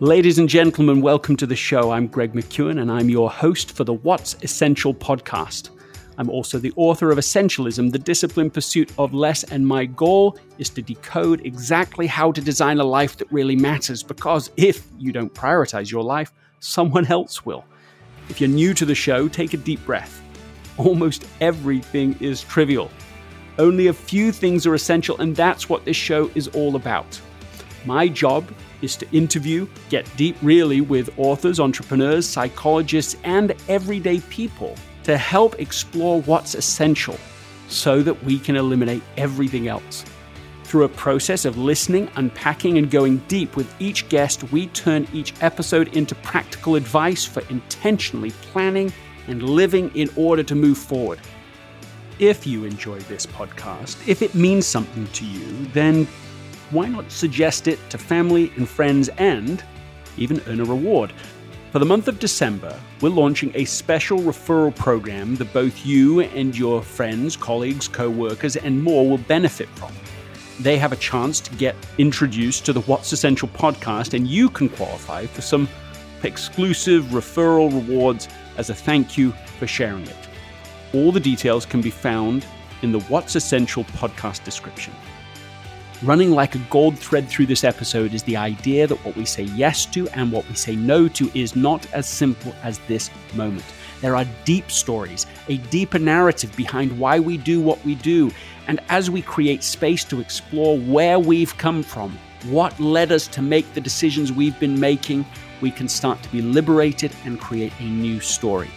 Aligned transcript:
Ladies 0.00 0.38
and 0.38 0.46
gentlemen, 0.46 1.00
welcome 1.00 1.36
to 1.36 1.46
the 1.46 1.56
show. 1.56 1.90
I'm 1.90 2.06
Greg 2.06 2.34
McKeown, 2.34 2.82
and 2.82 2.92
I'm 2.92 3.08
your 3.08 3.30
host 3.30 3.72
for 3.72 3.82
the 3.82 3.94
What's 3.94 4.36
Essential 4.42 4.92
podcast. 4.92 5.70
I'm 6.18 6.28
also 6.28 6.58
the 6.58 6.74
author 6.76 7.10
of 7.10 7.16
Essentialism, 7.16 7.90
the 7.90 7.98
disciplined 7.98 8.52
pursuit 8.52 8.92
of 8.98 9.14
less, 9.14 9.42
and 9.44 9.66
my 9.66 9.86
goal 9.86 10.38
is 10.58 10.68
to 10.68 10.82
decode 10.82 11.46
exactly 11.46 12.06
how 12.06 12.30
to 12.30 12.42
design 12.42 12.78
a 12.78 12.84
life 12.84 13.16
that 13.16 13.32
really 13.32 13.56
matters. 13.56 14.02
Because 14.02 14.50
if 14.58 14.86
you 14.98 15.12
don't 15.12 15.32
prioritize 15.32 15.90
your 15.90 16.02
life, 16.02 16.30
someone 16.60 17.06
else 17.06 17.46
will. 17.46 17.64
If 18.28 18.38
you're 18.38 18.50
new 18.50 18.74
to 18.74 18.84
the 18.84 18.94
show, 18.94 19.28
take 19.28 19.54
a 19.54 19.56
deep 19.56 19.82
breath. 19.86 20.20
Almost 20.76 21.24
everything 21.40 22.18
is 22.20 22.42
trivial. 22.42 22.90
Only 23.58 23.86
a 23.86 23.94
few 23.94 24.30
things 24.30 24.66
are 24.66 24.74
essential, 24.74 25.18
and 25.22 25.34
that's 25.34 25.70
what 25.70 25.86
this 25.86 25.96
show 25.96 26.30
is 26.34 26.48
all 26.48 26.76
about. 26.76 27.18
My 27.86 28.08
job 28.08 28.46
is 28.82 28.96
to 28.96 29.10
interview, 29.10 29.66
get 29.88 30.08
deep 30.16 30.36
really 30.42 30.80
with 30.80 31.18
authors, 31.18 31.60
entrepreneurs, 31.60 32.26
psychologists, 32.26 33.16
and 33.24 33.54
everyday 33.68 34.20
people 34.20 34.74
to 35.04 35.16
help 35.16 35.58
explore 35.60 36.20
what's 36.22 36.54
essential 36.54 37.16
so 37.68 38.02
that 38.02 38.22
we 38.24 38.38
can 38.38 38.56
eliminate 38.56 39.02
everything 39.16 39.68
else. 39.68 40.04
Through 40.64 40.84
a 40.84 40.88
process 40.88 41.44
of 41.44 41.56
listening, 41.58 42.10
unpacking, 42.16 42.76
and 42.76 42.90
going 42.90 43.18
deep 43.28 43.54
with 43.54 43.72
each 43.80 44.08
guest, 44.08 44.50
we 44.50 44.66
turn 44.68 45.06
each 45.12 45.32
episode 45.40 45.96
into 45.96 46.16
practical 46.16 46.74
advice 46.74 47.24
for 47.24 47.40
intentionally 47.50 48.32
planning 48.50 48.92
and 49.28 49.42
living 49.42 49.94
in 49.94 50.10
order 50.16 50.42
to 50.42 50.54
move 50.56 50.76
forward. 50.76 51.20
If 52.18 52.46
you 52.46 52.64
enjoy 52.64 52.98
this 53.00 53.26
podcast, 53.26 54.08
if 54.08 54.22
it 54.22 54.34
means 54.34 54.66
something 54.66 55.06
to 55.06 55.24
you, 55.24 55.66
then 55.66 56.08
why 56.70 56.88
not 56.88 57.10
suggest 57.10 57.68
it 57.68 57.78
to 57.90 57.98
family 57.98 58.52
and 58.56 58.68
friends 58.68 59.08
and 59.18 59.62
even 60.16 60.40
earn 60.46 60.60
a 60.60 60.64
reward? 60.64 61.12
For 61.72 61.78
the 61.78 61.84
month 61.84 62.08
of 62.08 62.18
December, 62.18 62.78
we're 63.00 63.10
launching 63.10 63.52
a 63.54 63.64
special 63.64 64.18
referral 64.18 64.74
program 64.74 65.36
that 65.36 65.52
both 65.52 65.84
you 65.84 66.20
and 66.20 66.56
your 66.56 66.82
friends, 66.82 67.36
colleagues, 67.36 67.86
co 67.86 68.08
workers, 68.08 68.56
and 68.56 68.82
more 68.82 69.08
will 69.08 69.18
benefit 69.18 69.68
from. 69.70 69.92
They 70.58 70.78
have 70.78 70.92
a 70.92 70.96
chance 70.96 71.38
to 71.40 71.54
get 71.56 71.76
introduced 71.98 72.64
to 72.64 72.72
the 72.72 72.80
What's 72.82 73.12
Essential 73.12 73.48
podcast, 73.48 74.14
and 74.14 74.26
you 74.26 74.48
can 74.48 74.70
qualify 74.70 75.26
for 75.26 75.42
some 75.42 75.68
exclusive 76.22 77.04
referral 77.06 77.70
rewards 77.70 78.28
as 78.56 78.70
a 78.70 78.74
thank 78.74 79.18
you 79.18 79.32
for 79.58 79.66
sharing 79.66 80.06
it. 80.06 80.28
All 80.94 81.12
the 81.12 81.20
details 81.20 81.66
can 81.66 81.82
be 81.82 81.90
found 81.90 82.46
in 82.82 82.90
the 82.90 83.00
What's 83.00 83.36
Essential 83.36 83.84
podcast 83.84 84.44
description. 84.44 84.94
Running 86.02 86.32
like 86.32 86.54
a 86.54 86.66
gold 86.68 86.98
thread 86.98 87.26
through 87.26 87.46
this 87.46 87.64
episode 87.64 88.12
is 88.12 88.22
the 88.24 88.36
idea 88.36 88.86
that 88.86 89.02
what 89.02 89.16
we 89.16 89.24
say 89.24 89.44
yes 89.44 89.86
to 89.86 90.06
and 90.10 90.30
what 90.30 90.46
we 90.46 90.54
say 90.54 90.76
no 90.76 91.08
to 91.08 91.30
is 91.32 91.56
not 91.56 91.90
as 91.94 92.06
simple 92.06 92.54
as 92.62 92.78
this 92.80 93.10
moment. 93.32 93.64
There 94.02 94.14
are 94.14 94.26
deep 94.44 94.70
stories, 94.70 95.24
a 95.48 95.56
deeper 95.56 95.98
narrative 95.98 96.54
behind 96.54 96.98
why 96.98 97.18
we 97.18 97.38
do 97.38 97.62
what 97.62 97.82
we 97.82 97.94
do. 97.94 98.30
And 98.66 98.78
as 98.90 99.10
we 99.10 99.22
create 99.22 99.62
space 99.62 100.04
to 100.04 100.20
explore 100.20 100.78
where 100.78 101.18
we've 101.18 101.56
come 101.56 101.82
from, 101.82 102.18
what 102.50 102.78
led 102.78 103.10
us 103.10 103.26
to 103.28 103.40
make 103.40 103.72
the 103.72 103.80
decisions 103.80 104.30
we've 104.30 104.60
been 104.60 104.78
making, 104.78 105.24
we 105.62 105.70
can 105.70 105.88
start 105.88 106.22
to 106.22 106.28
be 106.28 106.42
liberated 106.42 107.10
and 107.24 107.40
create 107.40 107.72
a 107.80 107.84
new 107.84 108.20
story. 108.20 108.70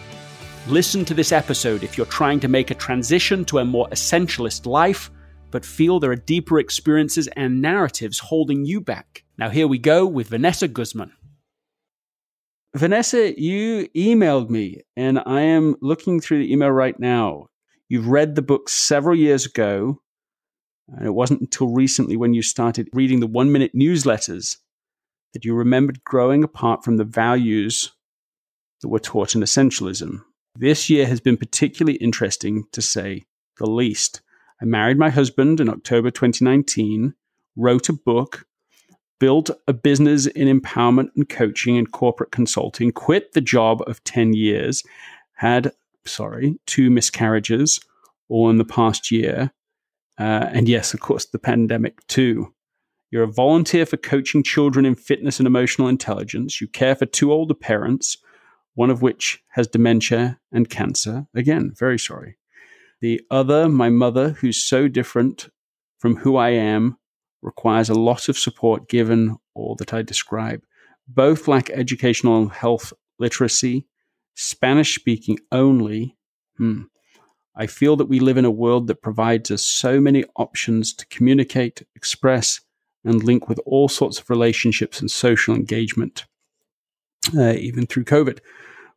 Listen 0.66 1.04
to 1.04 1.12
this 1.12 1.32
episode 1.32 1.84
if 1.84 1.98
you're 1.98 2.06
trying 2.06 2.40
to 2.40 2.48
make 2.48 2.70
a 2.70 2.74
transition 2.74 3.44
to 3.44 3.58
a 3.58 3.64
more 3.64 3.88
essentialist 3.90 4.64
life 4.64 5.10
but 5.50 5.64
feel 5.64 6.00
there 6.00 6.10
are 6.10 6.16
deeper 6.16 6.58
experiences 6.58 7.28
and 7.36 7.60
narratives 7.60 8.18
holding 8.18 8.64
you 8.64 8.80
back. 8.80 9.24
Now, 9.38 9.48
here 9.50 9.66
we 9.66 9.78
go 9.78 10.06
with 10.06 10.28
Vanessa 10.28 10.68
Guzman. 10.68 11.12
Vanessa, 12.74 13.38
you 13.40 13.88
emailed 13.96 14.48
me, 14.48 14.82
and 14.96 15.18
I 15.26 15.40
am 15.40 15.74
looking 15.80 16.20
through 16.20 16.38
the 16.38 16.52
email 16.52 16.70
right 16.70 16.98
now. 17.00 17.46
You've 17.88 18.06
read 18.06 18.36
the 18.36 18.42
book 18.42 18.68
several 18.68 19.16
years 19.16 19.44
ago, 19.44 20.00
and 20.88 21.06
it 21.06 21.10
wasn't 21.10 21.40
until 21.40 21.68
recently 21.68 22.16
when 22.16 22.34
you 22.34 22.42
started 22.42 22.88
reading 22.92 23.18
the 23.18 23.26
one 23.26 23.50
minute 23.50 23.72
newsletters 23.74 24.58
that 25.32 25.44
you 25.44 25.54
remembered 25.54 26.04
growing 26.04 26.44
apart 26.44 26.84
from 26.84 26.96
the 26.96 27.04
values 27.04 27.92
that 28.82 28.88
were 28.88 29.00
taught 29.00 29.34
in 29.34 29.40
essentialism. 29.40 30.20
This 30.56 30.90
year 30.90 31.06
has 31.06 31.20
been 31.20 31.36
particularly 31.36 31.98
interesting, 31.98 32.64
to 32.72 32.82
say 32.82 33.24
the 33.58 33.66
least. 33.66 34.20
I 34.60 34.66
married 34.66 34.98
my 34.98 35.10
husband 35.10 35.60
in 35.60 35.68
October 35.68 36.10
2019, 36.10 37.14
wrote 37.56 37.88
a 37.88 37.94
book, 37.94 38.46
built 39.18 39.50
a 39.66 39.72
business 39.72 40.26
in 40.26 40.48
empowerment 40.48 41.08
and 41.16 41.28
coaching 41.28 41.78
and 41.78 41.90
corporate 41.90 42.32
consulting, 42.32 42.92
quit 42.92 43.32
the 43.32 43.40
job 43.40 43.82
of 43.86 44.02
10 44.04 44.34
years, 44.34 44.82
had, 45.36 45.72
sorry, 46.06 46.58
two 46.66 46.90
miscarriages 46.90 47.80
all 48.28 48.50
in 48.50 48.58
the 48.58 48.64
past 48.64 49.10
year. 49.10 49.50
Uh, 50.18 50.48
and 50.52 50.68
yes, 50.68 50.92
of 50.92 51.00
course, 51.00 51.26
the 51.26 51.38
pandemic 51.38 52.06
too. 52.06 52.52
You're 53.10 53.24
a 53.24 53.32
volunteer 53.32 53.86
for 53.86 53.96
coaching 53.96 54.42
children 54.42 54.86
in 54.86 54.94
fitness 54.94 55.40
and 55.40 55.46
emotional 55.46 55.88
intelligence. 55.88 56.60
You 56.60 56.68
care 56.68 56.94
for 56.94 57.06
two 57.06 57.32
older 57.32 57.54
parents, 57.54 58.18
one 58.74 58.90
of 58.90 59.02
which 59.02 59.42
has 59.48 59.66
dementia 59.66 60.38
and 60.52 60.70
cancer. 60.70 61.26
Again, 61.34 61.72
very 61.76 61.98
sorry. 61.98 62.36
The 63.00 63.20
other, 63.30 63.68
my 63.68 63.88
mother, 63.88 64.30
who's 64.30 64.62
so 64.62 64.88
different 64.88 65.48
from 65.98 66.16
who 66.16 66.36
I 66.36 66.50
am, 66.50 66.98
requires 67.42 67.88
a 67.88 67.94
lot 67.94 68.28
of 68.28 68.38
support 68.38 68.88
given 68.88 69.38
all 69.54 69.74
that 69.76 69.94
I 69.94 70.02
describe. 70.02 70.62
Both 71.08 71.48
lack 71.48 71.70
educational 71.70 72.38
and 72.38 72.52
health 72.52 72.92
literacy, 73.18 73.86
Spanish 74.34 74.94
speaking 74.94 75.38
only. 75.50 76.16
Hmm. 76.56 76.82
I 77.56 77.66
feel 77.66 77.96
that 77.96 78.08
we 78.08 78.20
live 78.20 78.36
in 78.36 78.44
a 78.44 78.50
world 78.50 78.86
that 78.86 79.02
provides 79.02 79.50
us 79.50 79.62
so 79.62 80.00
many 80.00 80.24
options 80.36 80.94
to 80.94 81.06
communicate, 81.06 81.82
express, 81.96 82.60
and 83.04 83.22
link 83.24 83.48
with 83.48 83.58
all 83.64 83.88
sorts 83.88 84.20
of 84.20 84.30
relationships 84.30 85.00
and 85.00 85.10
social 85.10 85.54
engagement, 85.54 86.26
uh, 87.36 87.52
even 87.52 87.86
through 87.86 88.04
COVID. 88.04 88.38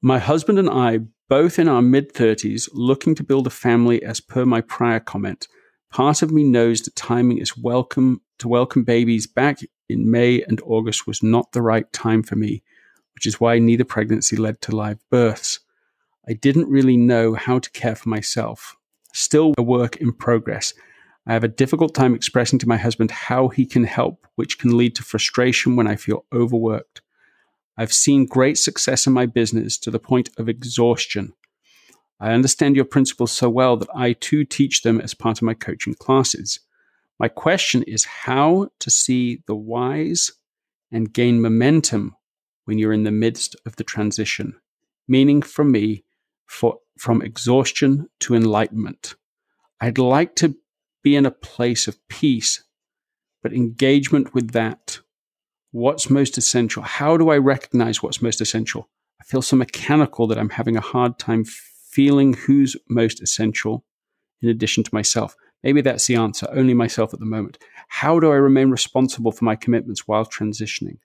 My 0.01 0.19
husband 0.19 0.59
and 0.59 0.69
I 0.69 0.99
both 1.33 1.57
in 1.57 1.67
our 1.67 1.81
mid 1.81 2.13
30s, 2.13 2.69
looking 2.73 3.15
to 3.15 3.23
build 3.23 3.47
a 3.47 3.49
family 3.49 4.03
as 4.03 4.21
per 4.21 4.45
my 4.45 4.61
prior 4.61 4.99
comment. 4.99 5.47
Part 5.89 6.21
of 6.21 6.29
me 6.29 6.43
knows 6.43 6.81
the 6.81 6.91
timing 6.91 7.39
is 7.39 7.57
welcome 7.57 8.21
to 8.37 8.47
welcome 8.47 8.83
babies 8.83 9.25
back 9.25 9.57
in 9.89 10.11
May 10.11 10.43
and 10.43 10.61
August 10.63 11.07
was 11.07 11.23
not 11.23 11.51
the 11.51 11.63
right 11.63 11.91
time 11.91 12.21
for 12.21 12.35
me, 12.35 12.61
which 13.15 13.25
is 13.25 13.41
why 13.41 13.57
neither 13.57 13.83
pregnancy 13.83 14.35
led 14.35 14.61
to 14.61 14.75
live 14.75 14.99
births. 15.09 15.59
I 16.29 16.33
didn't 16.33 16.69
really 16.69 16.97
know 16.97 17.33
how 17.33 17.57
to 17.57 17.71
care 17.71 17.95
for 17.95 18.09
myself. 18.09 18.75
Still 19.11 19.55
a 19.57 19.63
work 19.63 19.95
in 19.95 20.13
progress. 20.13 20.75
I 21.25 21.33
have 21.33 21.43
a 21.43 21.47
difficult 21.47 21.95
time 21.95 22.13
expressing 22.13 22.59
to 22.59 22.67
my 22.67 22.77
husband 22.77 23.09
how 23.09 23.47
he 23.47 23.65
can 23.65 23.85
help, 23.85 24.27
which 24.35 24.59
can 24.59 24.77
lead 24.77 24.93
to 24.97 25.03
frustration 25.03 25.75
when 25.75 25.87
I 25.87 25.95
feel 25.95 26.25
overworked. 26.31 27.01
I've 27.77 27.93
seen 27.93 28.25
great 28.25 28.57
success 28.57 29.07
in 29.07 29.13
my 29.13 29.25
business 29.25 29.77
to 29.79 29.91
the 29.91 29.99
point 29.99 30.29
of 30.37 30.47
exhaustion. 30.47 31.33
I 32.19 32.31
understand 32.31 32.75
your 32.75 32.85
principles 32.85 33.31
so 33.31 33.49
well 33.49 33.77
that 33.77 33.89
I 33.95 34.13
too 34.13 34.45
teach 34.45 34.83
them 34.83 35.01
as 35.01 35.13
part 35.13 35.39
of 35.39 35.43
my 35.43 35.53
coaching 35.53 35.95
classes. 35.95 36.59
My 37.19 37.27
question 37.27 37.83
is 37.83 38.05
how 38.05 38.69
to 38.79 38.89
see 38.89 39.43
the 39.47 39.55
whys 39.55 40.31
and 40.91 41.11
gain 41.11 41.41
momentum 41.41 42.15
when 42.65 42.77
you're 42.77 42.93
in 42.93 43.03
the 43.03 43.11
midst 43.11 43.55
of 43.65 43.75
the 43.75 43.83
transition, 43.83 44.55
meaning 45.07 45.41
for 45.41 45.65
me, 45.65 46.05
for, 46.45 46.79
from 46.97 47.21
exhaustion 47.21 48.07
to 48.19 48.35
enlightenment. 48.35 49.15
I'd 49.81 49.97
like 49.97 50.35
to 50.37 50.55
be 51.01 51.15
in 51.15 51.25
a 51.25 51.31
place 51.31 51.87
of 51.87 52.07
peace, 52.07 52.63
but 53.41 53.53
engagement 53.53 54.33
with 54.33 54.51
that 54.51 54.99
what's 55.73 56.09
most 56.09 56.37
essential? 56.37 56.83
How 56.83 57.17
do 57.17 57.29
I 57.29 57.37
recognize 57.37 58.01
what's 58.01 58.21
most 58.21 58.39
essential? 58.39 58.89
I 59.19 59.23
feel 59.25 59.41
so 59.41 59.55
mechanical 59.55 60.27
that 60.27 60.37
I'm 60.37 60.51
having 60.51 60.77
a 60.77 60.81
hard 60.81 61.17
time 61.17 61.43
feeling 61.43 62.33
who's 62.33 62.77
most 62.89 63.21
essential 63.21 63.83
in 64.41 64.49
addition 64.49 64.83
to 64.83 64.93
myself. 64.93 65.35
Maybe 65.63 65.81
that's 65.81 66.05
the 66.05 66.15
answer, 66.15 66.47
only 66.51 66.75
myself 66.75 67.13
at 67.13 67.19
the 67.19 67.25
moment. 67.25 67.57
How 67.87 68.19
do 68.19 68.31
I 68.31 68.35
remain 68.35 68.69
responsible 68.69 69.31
for 69.31 69.45
my 69.45 69.55
commitments 69.55 70.07
while 70.07 70.25
transitioning? 70.25 70.99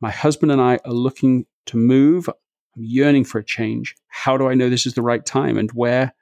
My 0.00 0.10
husband 0.10 0.52
and 0.52 0.60
I 0.60 0.78
are 0.84 0.92
looking 0.92 1.46
to 1.66 1.78
move. 1.78 2.28
I'm 2.28 2.84
yearning 2.84 3.24
for 3.24 3.38
a 3.38 3.44
change. 3.44 3.94
How 4.08 4.36
do 4.36 4.48
I 4.48 4.54
know 4.54 4.68
this 4.68 4.86
is 4.86 4.94
the 4.94 5.02
right 5.02 5.24
time 5.24 5.56
and 5.56 5.70
where 5.72 6.12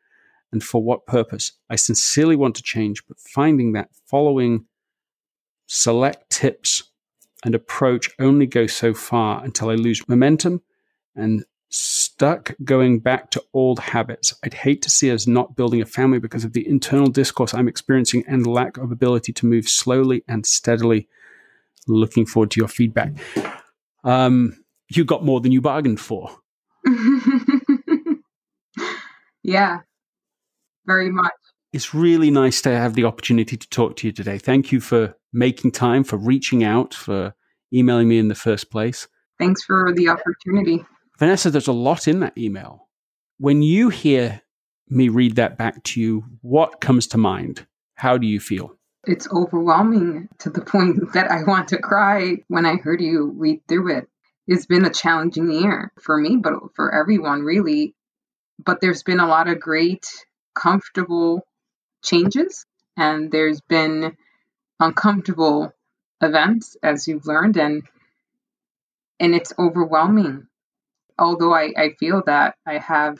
and 0.53 0.63
for 0.63 0.83
what 0.83 1.07
purpose? 1.07 1.53
I 1.69 1.77
sincerely 1.77 2.37
want 2.37 2.55
to 2.57 2.63
change, 2.63 3.05
but 3.09 3.19
finding 3.19 3.73
that 3.73 3.89
following 4.07 4.67
select 5.67 6.31
tips 6.31 6.85
and 7.45 7.55
approach 7.55 8.11
only 8.19 8.47
go 8.47 8.67
so 8.67 8.93
far 8.95 9.45
until 9.45 9.71
I 9.71 9.75
lose 9.75 10.07
momentum 10.09 10.63
and 11.15 11.45
stuck 11.71 12.55
going 12.65 12.99
back 13.01 13.31
to 13.31 13.45
old 13.53 13.79
habits. 13.79 14.35
I'd 14.43 14.55
hate 14.55 14.83
to 14.83 14.91
see 14.91 15.11
us 15.11 15.27
not 15.27 15.57
building 15.57 15.83
a 15.83 15.87
family 15.87 16.19
because 16.19 16.45
of 16.45 16.53
the 16.53 16.67
internal 16.67 17.09
discourse 17.09 17.55
I'm 17.55 17.69
experiencing 17.69 18.25
and 18.27 18.47
lack 18.47 18.77
of 18.79 18.91
ability 18.91 19.33
to 19.35 19.47
move 19.47 19.69
slowly 19.69 20.25
and 20.27 20.47
steadily. 20.47 21.09
Looking 21.87 22.27
forward 22.27 22.51
to 22.53 22.61
your 22.61 22.69
feedback. 22.69 23.13
um, 24.05 24.65
you 24.91 25.05
got 25.05 25.25
more 25.25 25.41
than 25.41 25.53
you 25.53 25.61
bargained 25.61 26.01
for. 26.01 26.31
yeah, 29.43 29.81
very 30.87 31.11
much. 31.11 31.33
It's 31.73 31.93
really 31.93 32.31
nice 32.31 32.63
to 32.63 32.71
have 32.71 32.95
the 32.95 33.05
opportunity 33.05 33.57
to 33.57 33.69
talk 33.69 33.97
to 33.97 34.07
you 34.07 34.13
today. 34.13 34.39
Thank 34.39 34.73
you 34.73 34.81
for 34.81 35.15
making 35.33 35.73
time, 35.73 36.03
for 36.03 36.17
reaching 36.17 36.65
out, 36.65 36.95
for 36.95 37.35
emailing 37.73 38.09
me 38.09 38.19
in 38.19 38.29
the 38.29 38.35
first 38.35 38.71
place. 38.71 39.07
Thanks 39.39 39.63
for 39.65 39.93
the 39.95 40.09
opportunity. 40.09 40.85
Vanessa, 41.19 41.51
there's 41.51 41.69
a 41.69 41.73
lot 41.73 42.09
in 42.09 42.21
that 42.21 42.39
email. 42.39 42.89
When 43.39 43.63
you 43.63 43.91
hear 43.91 44.41
me 44.89 45.11
read 45.11 45.37
that 45.37 45.59
back 45.59 45.83
to 45.85 46.01
you, 46.01 46.25
what 46.41 46.81
comes 46.81 47.07
to 47.09 47.19
mind? 47.19 47.67
How 47.95 48.17
do 48.17 48.27
you 48.27 48.41
feel? 48.41 48.79
It's 49.07 49.29
overwhelming 49.31 50.29
to 50.39 50.51
the 50.51 50.63
point 50.63 51.13
that 51.13 51.31
I 51.31 51.45
want 51.45 51.69
to 51.69 51.79
cry 51.79 52.39
when 52.49 52.65
I 52.65 52.77
heard 52.77 53.03
you 53.03 53.35
read 53.37 53.61
through 53.69 53.97
it. 53.97 54.09
It's 54.47 54.65
been 54.67 54.87
a 54.87 54.91
challenging 54.91 55.51
year 55.51 55.93
for 56.01 56.17
me, 56.17 56.37
but 56.37 56.55
for 56.75 56.95
everyone, 56.95 57.43
really. 57.43 57.95
But 58.65 58.81
there's 58.81 59.03
been 59.03 59.21
a 59.21 59.27
lot 59.27 59.49
of 59.49 59.61
great, 59.61 60.07
comfortable 60.55 61.43
changes, 62.03 62.65
and 62.97 63.31
there's 63.31 63.61
been 63.61 64.17
uncomfortable 64.81 65.73
events, 66.21 66.77
as 66.83 67.09
you've 67.09 67.27
learned, 67.27 67.57
and 67.57 67.83
and 69.21 69.35
it's 69.35 69.53
overwhelming. 69.59 70.47
Although 71.19 71.53
I, 71.53 71.73
I 71.77 71.91
feel 71.99 72.23
that 72.27 72.57
I 72.65 72.79
have 72.79 73.19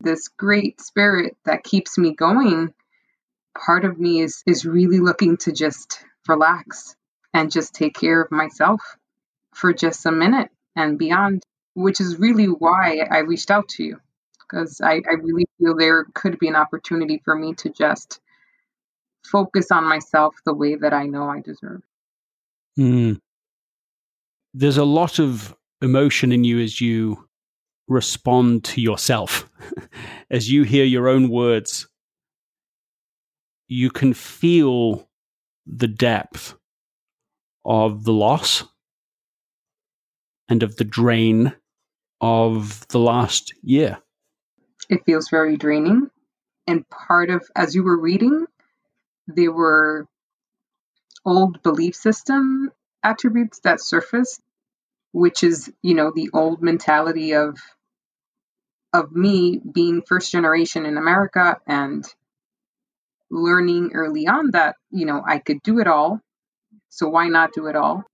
this 0.00 0.28
great 0.28 0.80
spirit 0.80 1.36
that 1.44 1.64
keeps 1.64 1.98
me 1.98 2.14
going, 2.14 2.72
part 3.58 3.84
of 3.84 3.98
me 3.98 4.20
is 4.20 4.42
is 4.46 4.64
really 4.64 5.00
looking 5.00 5.36
to 5.38 5.52
just 5.52 6.04
relax 6.28 6.94
and 7.34 7.50
just 7.50 7.74
take 7.74 7.94
care 7.94 8.20
of 8.20 8.30
myself 8.30 8.80
for 9.54 9.72
just 9.72 10.06
a 10.06 10.12
minute 10.12 10.50
and 10.76 10.98
beyond, 10.98 11.42
which 11.74 12.00
is 12.00 12.18
really 12.18 12.46
why 12.46 13.06
I 13.10 13.18
reached 13.18 13.50
out 13.50 13.68
to 13.70 13.84
you. 13.84 14.00
Because 14.50 14.80
I, 14.80 15.00
I 15.08 15.14
really 15.20 15.46
feel 15.58 15.76
there 15.76 16.06
could 16.14 16.38
be 16.38 16.48
an 16.48 16.56
opportunity 16.56 17.20
for 17.24 17.36
me 17.36 17.54
to 17.54 17.70
just 17.70 18.20
focus 19.24 19.70
on 19.70 19.84
myself 19.84 20.34
the 20.44 20.54
way 20.54 20.74
that 20.74 20.92
I 20.92 21.06
know 21.06 21.28
I 21.28 21.40
deserve. 21.40 21.82
Mm. 22.78 23.20
There's 24.54 24.78
a 24.78 24.84
lot 24.84 25.18
of 25.18 25.54
emotion 25.82 26.32
in 26.32 26.44
you 26.44 26.60
as 26.60 26.80
you 26.80 27.28
respond 27.88 28.64
to 28.64 28.80
yourself. 28.80 29.48
as 30.30 30.50
you 30.50 30.62
hear 30.62 30.84
your 30.84 31.08
own 31.08 31.28
words, 31.28 31.86
you 33.68 33.90
can 33.90 34.14
feel 34.14 35.08
the 35.66 35.88
depth 35.88 36.54
of 37.64 38.04
the 38.04 38.12
loss 38.12 38.64
and 40.48 40.62
of 40.62 40.76
the 40.76 40.84
drain 40.84 41.52
of 42.20 42.86
the 42.88 42.98
last 42.98 43.54
year. 43.62 43.98
It 44.90 45.06
feels 45.06 45.30
very 45.30 45.56
draining. 45.56 46.10
And 46.66 46.88
part 46.90 47.30
of, 47.30 47.48
as 47.56 47.74
you 47.74 47.84
were 47.84 47.98
reading, 47.98 48.46
there 49.28 49.52
were 49.52 50.06
old 51.24 51.62
belief 51.62 51.94
system 51.94 52.72
attributes 53.02 53.60
that 53.60 53.80
surfaced, 53.80 54.42
which 55.12 55.44
is, 55.44 55.72
you 55.82 55.94
know, 55.94 56.12
the 56.14 56.30
old 56.34 56.62
mentality 56.62 57.34
of 57.34 57.58
of 58.92 59.12
me 59.12 59.60
being 59.72 60.02
first 60.02 60.32
generation 60.32 60.86
in 60.86 60.98
America 60.98 61.58
and 61.68 62.04
learning 63.30 63.92
early 63.94 64.26
on 64.26 64.50
that, 64.52 64.76
you 64.90 65.06
know, 65.06 65.22
I 65.24 65.38
could 65.38 65.62
do 65.62 65.78
it 65.78 65.86
all. 65.86 66.20
So 66.88 67.08
why 67.08 67.28
not 67.28 67.52
do 67.54 67.66
it 67.68 67.76
all? 67.76 68.04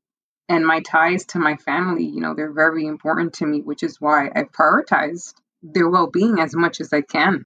And 0.50 0.66
my 0.66 0.80
ties 0.80 1.24
to 1.28 1.38
my 1.38 1.56
family, 1.56 2.04
you 2.04 2.20
know, 2.20 2.34
they're 2.34 2.52
very 2.52 2.86
important 2.86 3.34
to 3.34 3.46
me, 3.46 3.62
which 3.62 3.82
is 3.82 4.00
why 4.00 4.30
I've 4.34 4.52
prioritized 4.52 5.34
their 5.72 5.88
well 5.88 6.08
being 6.08 6.38
as 6.38 6.54
much 6.54 6.80
as 6.80 6.92
I 6.92 7.00
can. 7.02 7.44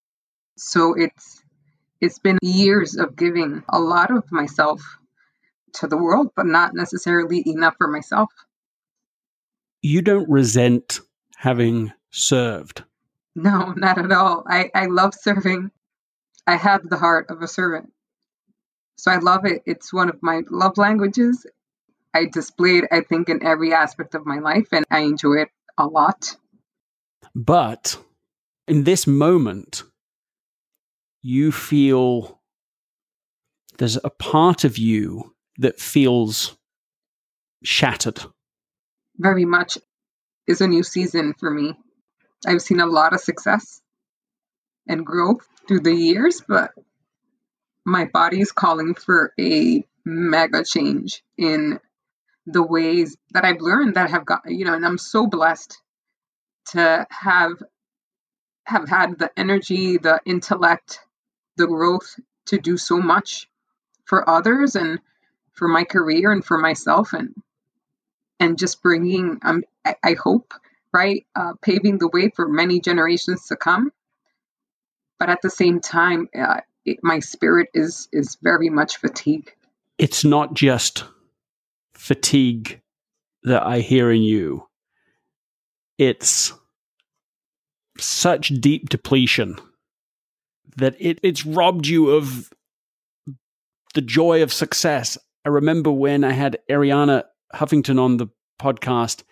So 0.57 0.95
it's 0.95 1.43
it's 2.01 2.19
been 2.19 2.39
years 2.43 2.97
of 2.97 3.17
giving 3.17 3.63
a 3.69 3.79
lot 3.79 4.11
of 4.11 4.31
myself 4.33 4.83
to 5.75 5.87
the 5.87 5.97
world, 5.97 6.31
but 6.35 6.47
not 6.47 6.75
necessarily 6.75 7.43
enough 7.47 7.75
for 7.77 7.89
myself. 7.89 8.31
You 9.83 10.03
don't 10.03 10.29
resent 10.29 11.01
having 11.37 11.93
served. 12.11 12.85
No, 13.35 13.73
not 13.77 13.99
at 13.99 14.13
all. 14.13 14.45
I, 14.47 14.71
I 14.75 14.87
love 14.87 15.15
serving. 15.15 15.71
I 16.47 16.57
have 16.57 16.89
the 16.89 16.97
heart 16.97 17.31
of 17.31 17.43
a 17.43 17.49
servant. 17.49 17.93
So 18.97 19.11
I 19.11 19.19
love 19.19 19.47
it. 19.47 19.63
It's 19.67 19.93
one 19.93 20.09
of 20.09 20.23
my 20.23 20.43
love 20.51 20.77
languages. 20.77 21.47
I 22.13 22.27
display 22.27 22.79
it, 22.79 22.85
I 22.91 23.01
think, 23.03 23.29
in 23.29 23.43
every 23.43 23.73
aspect 23.73 24.15
of 24.15 24.27
my 24.27 24.41
life, 24.41 24.69
and 24.73 24.85
I 24.91 25.01
enjoy 25.01 25.43
it 25.43 25.49
a 25.79 25.87
lot. 25.87 26.37
But 27.35 27.99
in 28.71 28.85
this 28.85 29.05
moment, 29.05 29.83
you 31.23 31.51
feel 31.51 32.41
there's 33.79 33.99
a 34.05 34.11
part 34.11 34.63
of 34.63 34.79
you 34.79 35.35
that 35.59 35.81
feels 35.81 36.57
shattered. 37.65 38.21
Very 39.17 39.45
much 39.45 39.77
is 40.47 40.61
a 40.61 40.69
new 40.69 40.85
season 40.85 41.35
for 41.41 41.51
me. 41.51 41.75
I've 42.47 42.63
seen 42.63 42.79
a 42.79 42.87
lot 42.87 43.13
of 43.13 43.21
success 43.21 43.83
and 44.87 45.05
growth 45.05 45.49
through 45.67 45.81
the 45.81 45.95
years, 45.95 46.41
but 46.47 46.71
my 47.85 48.05
body 48.05 48.41
is 48.41 48.53
calling 48.53 48.95
for 48.95 49.33
a 49.39 49.85
mega 50.05 50.63
change 50.65 51.25
in 51.37 51.81
the 52.47 52.63
ways 52.63 53.17
that 53.33 53.45
I've 53.45 53.61
learned 53.61 53.97
that 53.97 54.11
have 54.11 54.25
got, 54.25 54.43
you 54.47 54.65
know, 54.65 54.75
and 54.75 54.87
I'm 54.87 54.97
so 54.97 55.27
blessed 55.27 55.77
to 56.67 57.05
have 57.11 57.55
have 58.71 58.89
had 58.89 59.19
the 59.19 59.31
energy, 59.37 59.99
the 59.99 60.21
intellect, 60.25 61.01
the 61.57 61.67
growth 61.67 62.19
to 62.47 62.59
do 62.59 62.77
so 62.77 62.99
much 62.99 63.49
for 64.05 64.29
others 64.29 64.77
and 64.77 65.01
for 65.53 65.69
my 65.69 65.85
career 65.85 66.33
and 66.33 66.45
for 66.45 66.57
myself 66.57 67.13
and 67.13 67.35
and 68.39 68.59
just 68.59 68.83
bringing 68.83 69.39
um 69.43 69.63
I, 69.85 69.97
I 70.03 70.15
hope 70.15 70.55
right 70.93 71.27
uh, 71.37 71.53
paving 71.61 71.99
the 71.99 72.09
way 72.09 72.31
for 72.31 72.49
many 72.49 72.81
generations 72.81 73.47
to 73.49 73.57
come. 73.57 73.93
But 75.19 75.29
at 75.29 75.43
the 75.43 75.51
same 75.51 75.81
time 75.81 76.29
uh, 76.35 76.61
it, 76.85 76.99
my 77.03 77.19
spirit 77.19 77.69
is 77.75 78.09
is 78.13 78.39
very 78.43 78.71
much 78.71 78.97
fatigued 78.97 79.53
it's 79.99 80.25
not 80.25 80.55
just 80.55 81.05
fatigue 81.93 82.81
that 83.43 83.63
i 83.63 83.81
hear 83.81 84.11
in 84.11 84.23
you. 84.23 84.67
It's 85.99 86.55
such 87.99 88.49
deep 88.49 88.89
depletion 88.89 89.57
that 90.77 90.95
it, 90.99 91.19
it's 91.23 91.45
robbed 91.45 91.87
you 91.87 92.11
of 92.11 92.51
the 93.95 94.01
joy 94.01 94.43
of 94.43 94.53
success. 94.53 95.19
I 95.45 95.49
remember 95.49 95.91
when 95.91 96.25
I 96.25 96.33
had 96.33 96.59
Arianna 96.71 97.25
Huffington 97.55 98.01
on 98.01 98.17
the 98.19 98.29
podcast 98.61 99.23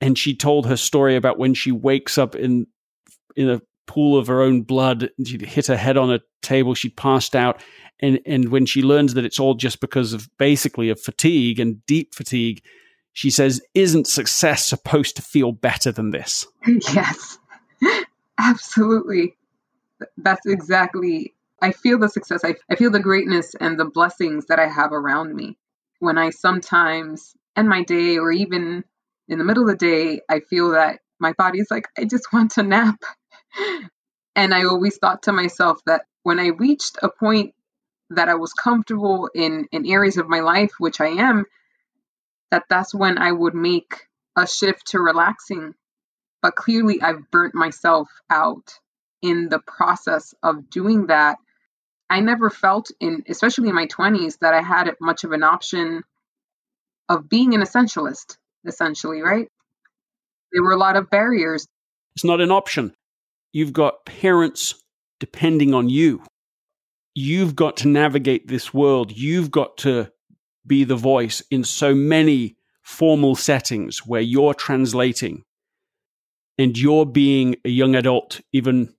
and 0.00 0.16
she 0.18 0.34
told 0.34 0.66
her 0.66 0.76
story 0.76 1.16
about 1.16 1.38
when 1.38 1.54
she 1.54 1.72
wakes 1.72 2.18
up 2.18 2.34
in 2.34 2.66
in 3.34 3.50
a 3.50 3.60
pool 3.86 4.18
of 4.18 4.26
her 4.26 4.42
own 4.42 4.62
blood 4.62 5.10
she'd 5.24 5.42
hit 5.42 5.66
her 5.68 5.76
head 5.76 5.96
on 5.96 6.12
a 6.12 6.20
table, 6.42 6.74
she'd 6.74 6.96
passed 6.96 7.34
out. 7.34 7.62
And 8.00 8.20
and 8.26 8.50
when 8.50 8.66
she 8.66 8.82
learns 8.82 9.14
that 9.14 9.24
it's 9.24 9.40
all 9.40 9.54
just 9.54 9.80
because 9.80 10.12
of 10.12 10.28
basically 10.38 10.90
of 10.90 11.00
fatigue 11.00 11.58
and 11.58 11.84
deep 11.86 12.14
fatigue, 12.14 12.62
she 13.14 13.30
says, 13.30 13.60
Isn't 13.74 14.06
success 14.06 14.66
supposed 14.66 15.16
to 15.16 15.22
feel 15.22 15.52
better 15.52 15.92
than 15.92 16.10
this? 16.10 16.46
Yes. 16.94 17.38
Absolutely 18.38 19.32
that's 20.18 20.46
exactly 20.46 21.34
I 21.62 21.72
feel 21.72 21.98
the 21.98 22.08
success. 22.08 22.42
I, 22.44 22.56
I 22.70 22.76
feel 22.76 22.90
the 22.90 23.00
greatness 23.00 23.54
and 23.60 23.78
the 23.78 23.86
blessings 23.86 24.46
that 24.46 24.60
I 24.60 24.68
have 24.68 24.92
around 24.92 25.34
me. 25.34 25.58
When 26.00 26.18
I 26.18 26.30
sometimes 26.30 27.34
end 27.56 27.68
my 27.68 27.82
day 27.84 28.18
or 28.18 28.32
even 28.32 28.84
in 29.28 29.38
the 29.38 29.44
middle 29.44 29.64
of 29.64 29.70
the 29.70 29.76
day, 29.76 30.22
I 30.28 30.40
feel 30.40 30.70
that 30.70 31.00
my 31.20 31.32
body's 31.38 31.70
like, 31.70 31.88
I 31.98 32.04
just 32.04 32.32
want 32.32 32.52
to 32.52 32.62
nap. 32.62 32.96
and 34.36 34.54
I 34.54 34.64
always 34.64 34.98
thought 34.98 35.24
to 35.24 35.32
myself 35.32 35.80
that 35.86 36.04
when 36.24 36.40
I 36.40 36.48
reached 36.48 36.98
a 37.02 37.10
point 37.10 37.54
that 38.10 38.28
I 38.28 38.34
was 38.36 38.52
comfortable 38.52 39.30
in, 39.34 39.66
in 39.72 39.86
areas 39.86 40.18
of 40.18 40.28
my 40.28 40.40
life, 40.40 40.72
which 40.78 41.00
I 41.00 41.08
am, 41.08 41.46
that 42.50 42.64
that's 42.70 42.94
when 42.94 43.18
I 43.18 43.32
would 43.32 43.54
make 43.54 44.06
a 44.36 44.46
shift 44.46 44.88
to 44.88 45.00
relaxing. 45.00 45.74
But 46.46 46.54
clearly, 46.54 47.02
I've 47.02 47.28
burnt 47.32 47.56
myself 47.56 48.08
out 48.30 48.78
in 49.20 49.48
the 49.48 49.58
process 49.58 50.32
of 50.44 50.70
doing 50.70 51.08
that, 51.08 51.38
I 52.08 52.20
never 52.20 52.50
felt 52.50 52.92
in, 53.00 53.24
especially 53.28 53.68
in 53.68 53.74
my 53.74 53.88
20s, 53.88 54.38
that 54.38 54.54
I 54.54 54.62
had 54.62 54.94
much 55.00 55.24
of 55.24 55.32
an 55.32 55.42
option 55.42 56.04
of 57.08 57.28
being 57.28 57.52
an 57.52 57.62
essentialist, 57.62 58.36
essentially, 58.64 59.22
right? 59.22 59.48
There 60.52 60.62
were 60.62 60.70
a 60.70 60.76
lot 60.76 60.94
of 60.94 61.10
barriers. 61.10 61.66
It's 62.14 62.24
not 62.24 62.40
an 62.40 62.52
option. 62.52 62.94
You've 63.52 63.72
got 63.72 64.04
parents 64.04 64.76
depending 65.18 65.74
on 65.74 65.88
you. 65.88 66.22
You've 67.16 67.56
got 67.56 67.78
to 67.78 67.88
navigate 67.88 68.46
this 68.46 68.72
world. 68.72 69.10
You've 69.10 69.50
got 69.50 69.78
to 69.78 70.12
be 70.64 70.84
the 70.84 70.94
voice 70.94 71.42
in 71.50 71.64
so 71.64 71.92
many 71.92 72.54
formal 72.84 73.34
settings 73.34 74.06
where 74.06 74.20
you're 74.20 74.54
translating 74.54 75.42
and 76.58 76.76
you're 76.76 77.06
being 77.06 77.56
a 77.64 77.68
young 77.68 77.94
adult, 77.94 78.40
even, 78.52 78.94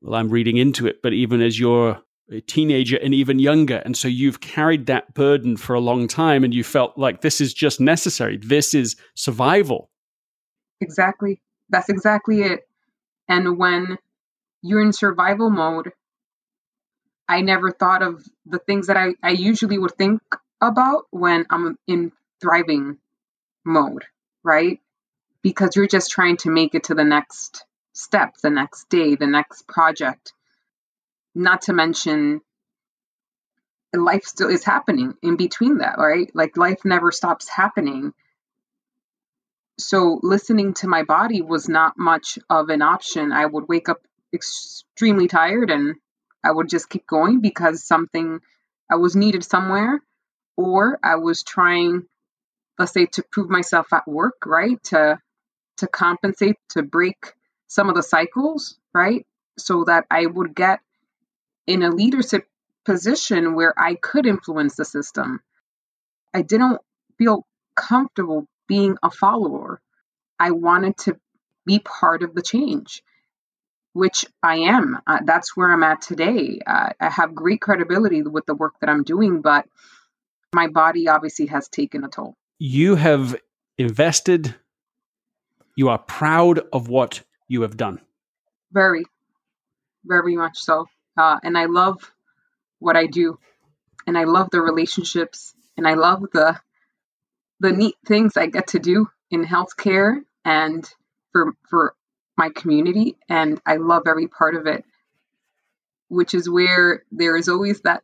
well, 0.00 0.14
I'm 0.14 0.30
reading 0.30 0.56
into 0.56 0.86
it, 0.86 1.02
but 1.02 1.12
even 1.12 1.40
as 1.40 1.58
you're 1.58 2.00
a 2.30 2.40
teenager 2.40 2.96
and 2.96 3.14
even 3.14 3.38
younger. 3.38 3.76
And 3.84 3.96
so 3.96 4.08
you've 4.08 4.40
carried 4.40 4.86
that 4.86 5.14
burden 5.14 5.56
for 5.56 5.74
a 5.74 5.80
long 5.80 6.08
time 6.08 6.44
and 6.44 6.54
you 6.54 6.64
felt 6.64 6.96
like 6.96 7.20
this 7.20 7.40
is 7.40 7.52
just 7.52 7.80
necessary. 7.80 8.38
This 8.38 8.74
is 8.74 8.96
survival. 9.14 9.90
Exactly. 10.80 11.40
That's 11.68 11.88
exactly 11.88 12.42
it. 12.42 12.66
And 13.28 13.58
when 13.58 13.98
you're 14.62 14.82
in 14.82 14.92
survival 14.92 15.50
mode, 15.50 15.92
I 17.28 17.40
never 17.40 17.70
thought 17.70 18.02
of 18.02 18.26
the 18.46 18.58
things 18.58 18.86
that 18.86 18.96
I, 18.96 19.14
I 19.22 19.30
usually 19.30 19.78
would 19.78 19.92
think 19.92 20.20
about 20.60 21.06
when 21.10 21.46
I'm 21.50 21.78
in 21.86 22.12
thriving 22.40 22.98
mode, 23.64 24.04
right? 24.42 24.80
Because 25.44 25.76
you're 25.76 25.86
just 25.86 26.10
trying 26.10 26.38
to 26.38 26.50
make 26.50 26.74
it 26.74 26.84
to 26.84 26.94
the 26.94 27.04
next 27.04 27.66
step, 27.92 28.34
the 28.42 28.50
next 28.50 28.88
day, 28.88 29.14
the 29.14 29.28
next 29.28 29.68
project. 29.68 30.32
Not 31.36 31.62
to 31.62 31.74
mention, 31.74 32.40
life 33.94 34.24
still 34.24 34.48
is 34.48 34.64
happening 34.64 35.14
in 35.22 35.36
between 35.36 35.78
that, 35.78 35.98
right? 35.98 36.30
Like 36.34 36.56
life 36.56 36.84
never 36.84 37.12
stops 37.12 37.48
happening. 37.48 38.14
So 39.78 40.18
listening 40.22 40.74
to 40.74 40.88
my 40.88 41.04
body 41.04 41.42
was 41.42 41.68
not 41.68 41.94
much 41.98 42.38
of 42.50 42.70
an 42.70 42.82
option. 42.82 43.32
I 43.32 43.46
would 43.46 43.68
wake 43.68 43.88
up 43.90 43.98
extremely 44.32 45.28
tired 45.28 45.70
and 45.70 45.96
I 46.44 46.52
would 46.52 46.70
just 46.70 46.88
keep 46.88 47.06
going 47.06 47.42
because 47.42 47.84
something 47.84 48.40
I 48.90 48.96
was 48.96 49.14
needed 49.14 49.44
somewhere 49.44 50.02
or 50.56 50.98
I 51.04 51.16
was 51.16 51.44
trying 51.44 52.06
let's 52.78 52.92
say 52.92 53.06
to 53.06 53.24
prove 53.30 53.50
myself 53.50 53.92
at 53.92 54.06
work, 54.08 54.46
right? 54.46 54.82
To 54.84 55.18
to 55.78 55.86
compensate 55.86 56.56
to 56.70 56.82
break 56.82 57.32
some 57.66 57.88
of 57.88 57.94
the 57.94 58.02
cycles, 58.02 58.78
right? 58.92 59.26
So 59.58 59.84
that 59.84 60.06
I 60.10 60.26
would 60.26 60.54
get 60.54 60.80
in 61.66 61.82
a 61.82 61.90
leadership 61.90 62.46
position 62.84 63.54
where 63.54 63.74
I 63.78 63.94
could 63.94 64.26
influence 64.26 64.76
the 64.76 64.84
system. 64.84 65.40
I 66.32 66.42
didn't 66.42 66.80
feel 67.18 67.46
comfortable 67.76 68.46
being 68.68 68.96
a 69.02 69.10
follower. 69.10 69.80
I 70.38 70.50
wanted 70.50 70.96
to 70.98 71.18
be 71.66 71.78
part 71.78 72.22
of 72.22 72.34
the 72.34 72.42
change 72.42 73.02
which 73.94 74.26
I 74.42 74.56
am. 74.56 74.98
Uh, 75.06 75.20
that's 75.24 75.56
where 75.56 75.72
I'm 75.72 75.82
at 75.82 76.02
today. 76.02 76.58
Uh, 76.66 76.90
I 77.00 77.10
have 77.10 77.34
great 77.34 77.60
credibility 77.60 78.22
with 78.22 78.44
the 78.44 78.54
work 78.54 78.74
that 78.80 78.90
I'm 78.90 79.04
doing, 79.04 79.40
but 79.40 79.66
my 80.52 80.66
body 80.66 81.08
obviously 81.08 81.46
has 81.46 81.68
taken 81.68 82.04
a 82.04 82.08
toll. 82.08 82.34
You 82.58 82.96
have 82.96 83.36
invested, 83.78 84.54
you 85.76 85.88
are 85.88 85.98
proud 85.98 86.60
of 86.72 86.88
what 86.88 87.22
you 87.48 87.62
have 87.62 87.76
done. 87.76 88.00
Very, 88.72 89.04
very 90.04 90.36
much 90.36 90.58
so. 90.58 90.86
Uh, 91.16 91.38
and 91.42 91.56
I 91.56 91.66
love 91.66 92.12
what 92.78 92.96
I 92.96 93.06
do, 93.06 93.38
and 94.06 94.18
I 94.18 94.24
love 94.24 94.48
the 94.50 94.60
relationships, 94.60 95.54
and 95.76 95.86
I 95.86 95.94
love 95.94 96.22
the 96.32 96.58
the 97.60 97.72
neat 97.72 97.94
things 98.06 98.36
I 98.36 98.46
get 98.46 98.68
to 98.68 98.78
do 98.78 99.08
in 99.30 99.44
healthcare 99.44 100.20
and 100.44 100.88
for 101.32 101.54
for 101.70 101.94
my 102.36 102.50
community 102.50 103.16
and 103.28 103.60
I 103.64 103.76
love 103.76 104.02
every 104.06 104.26
part 104.26 104.54
of 104.54 104.66
it, 104.66 104.84
which 106.08 106.34
is 106.34 106.50
where 106.50 107.04
there 107.12 107.36
is 107.36 107.48
always 107.48 107.80
that, 107.82 108.02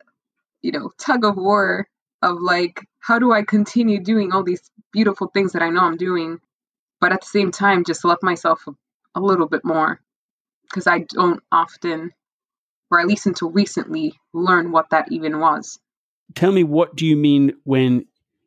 you 0.62 0.72
know, 0.72 0.92
tug 0.98 1.24
of 1.24 1.36
war 1.36 1.88
of 2.22 2.38
like, 2.40 2.86
how 3.00 3.18
do 3.18 3.32
I 3.32 3.42
continue 3.42 4.02
doing 4.02 4.32
all 4.32 4.42
these 4.42 4.70
beautiful 4.92 5.28
things 5.28 5.52
that 5.52 5.62
I 5.62 5.70
know 5.70 5.82
I'm 5.82 5.96
doing, 5.96 6.40
but 7.00 7.12
at 7.12 7.21
the 7.21 7.26
same 7.26 7.50
time, 7.50 7.85
just 7.85 8.04
love 8.04 8.19
myself 8.23 8.62
a, 8.66 8.73
a 9.14 9.21
little 9.21 9.49
bit 9.49 9.64
more 9.64 10.00
because 10.64 10.87
I 10.87 11.00
don't 11.00 11.42
often, 11.50 12.12
or 12.90 13.00
at 13.00 13.07
least 13.07 13.26
until 13.26 13.50
recently, 13.50 14.14
learn 14.33 14.71
what 14.71 14.90
that 14.90 15.11
even 15.11 15.40
was. 15.40 15.78
Tell 16.35 16.52
me, 16.52 16.62
what 16.62 16.95
do 16.95 17.07
you 17.07 17.16
mean 17.16 17.54
when 17.64 18.07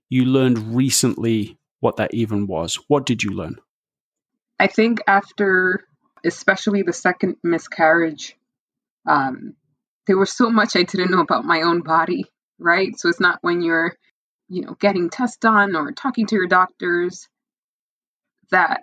you 0.09 0.25
learned 0.25 0.75
recently 0.75 1.57
what 1.79 1.97
that 1.97 2.13
even 2.13 2.47
was? 2.47 2.79
What 2.87 3.05
did 3.05 3.23
you 3.23 3.31
learn? 3.31 3.57
I 4.59 4.67
think 4.67 5.01
after, 5.07 5.83
especially 6.23 6.83
the 6.83 6.93
second 6.93 7.35
miscarriage, 7.43 8.37
um, 9.05 9.55
there 10.07 10.17
was 10.17 10.31
so 10.31 10.49
much 10.49 10.75
I 10.75 10.83
didn't 10.83 11.11
know 11.11 11.19
about 11.19 11.43
my 11.43 11.63
own 11.63 11.81
body, 11.81 12.25
right? 12.59 12.97
So 12.97 13.09
it's 13.09 13.19
not 13.19 13.39
when 13.41 13.61
you're, 13.61 13.97
you 14.47 14.61
know, 14.61 14.77
getting 14.79 15.09
tests 15.09 15.37
done 15.37 15.75
or 15.75 15.91
talking 15.91 16.27
to 16.27 16.35
your 16.35 16.47
doctors 16.47 17.27
that 18.53 18.81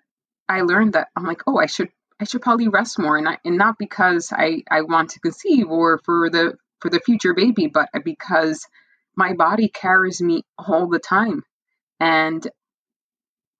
I 0.48 0.62
learned 0.62 0.94
that 0.94 1.08
I'm 1.16 1.24
like, 1.24 1.42
oh, 1.46 1.58
I 1.58 1.66
should 1.66 1.88
I 2.20 2.24
should 2.24 2.42
probably 2.42 2.68
rest 2.68 2.98
more, 2.98 3.16
and 3.16 3.28
I, 3.28 3.38
and 3.44 3.56
not 3.56 3.78
because 3.78 4.32
I 4.32 4.62
I 4.70 4.82
want 4.82 5.10
to 5.10 5.20
conceive 5.20 5.68
or 5.68 5.98
for 6.04 6.30
the 6.30 6.54
for 6.80 6.90
the 6.90 7.00
future 7.00 7.34
baby, 7.34 7.66
but 7.66 7.88
because 8.04 8.66
my 9.16 9.32
body 9.34 9.68
carries 9.68 10.20
me 10.20 10.42
all 10.58 10.88
the 10.88 10.98
time, 10.98 11.44
and 11.98 12.46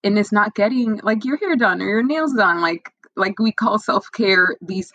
and 0.05 0.19
it's 0.19 0.33
not 0.33 0.55
getting 0.55 1.01
like 1.03 1.25
your 1.25 1.37
hair 1.37 1.57
done 1.57 1.81
or 1.83 1.87
your 1.89 2.03
nails 2.03 2.35
done 2.35 2.61
like 2.61 2.91
like 3.17 3.39
we 3.39 3.53
call 3.53 3.79
self-care 3.79 4.57
these 4.61 4.93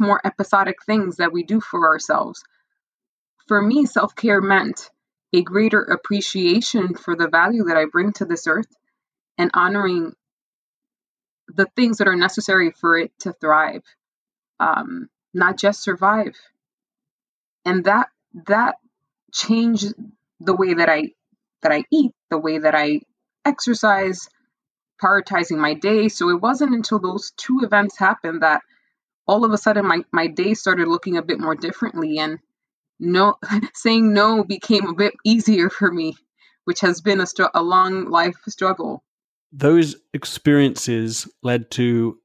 more 0.00 0.20
episodic 0.24 0.82
things 0.84 1.16
that 1.16 1.32
we 1.32 1.42
do 1.42 1.60
for 1.60 1.88
ourselves. 1.88 2.42
For 3.46 3.60
me 3.60 3.84
self-care 3.84 4.40
meant 4.40 4.90
a 5.34 5.42
greater 5.42 5.80
appreciation 5.80 6.94
for 6.94 7.16
the 7.16 7.28
value 7.28 7.64
that 7.64 7.76
i 7.76 7.86
bring 7.86 8.12
to 8.12 8.24
this 8.24 8.46
earth 8.46 8.68
and 9.38 9.50
honoring 9.54 10.14
the 11.54 11.66
things 11.76 11.98
that 11.98 12.08
are 12.08 12.16
necessary 12.16 12.72
for 12.72 12.98
it 12.98 13.12
to 13.20 13.32
thrive 13.34 13.82
um, 14.60 15.08
not 15.34 15.58
just 15.58 15.82
survive 15.82 16.36
and 17.64 17.84
that 17.86 18.08
that 18.46 18.76
changed 19.32 19.94
the 20.40 20.54
way 20.56 20.74
that 20.74 20.88
i 20.90 21.10
that 21.62 21.72
i 21.72 21.84
eat 21.92 22.12
the 22.30 22.38
way 22.38 22.58
that 22.58 22.74
i 22.74 23.00
exercise 23.46 24.20
prioritizing 25.02 25.58
my 25.58 25.74
day. 25.74 26.08
So 26.08 26.30
it 26.30 26.40
wasn't 26.40 26.74
until 26.74 26.98
those 26.98 27.32
two 27.36 27.60
events 27.62 27.98
happened 27.98 28.42
that 28.42 28.62
all 29.26 29.44
of 29.44 29.52
a 29.52 29.58
sudden 29.58 29.86
my, 29.86 30.02
my 30.12 30.28
day 30.28 30.54
started 30.54 30.88
looking 30.88 31.16
a 31.16 31.22
bit 31.22 31.40
more 31.40 31.56
differently 31.56 32.18
and 32.18 32.38
no 33.00 33.36
saying 33.74 34.12
no 34.14 34.44
became 34.44 34.88
a 34.88 34.94
bit 34.94 35.14
easier 35.24 35.70
for 35.70 35.90
me, 35.92 36.16
which 36.64 36.80
has 36.80 37.00
been 37.00 37.20
a, 37.20 37.26
str- 37.26 37.44
a 37.54 37.62
long 37.62 38.06
life 38.10 38.36
struggle. 38.48 39.02
Those 39.52 39.96
experiences 40.14 41.28
led 41.42 41.70
to 41.72 42.18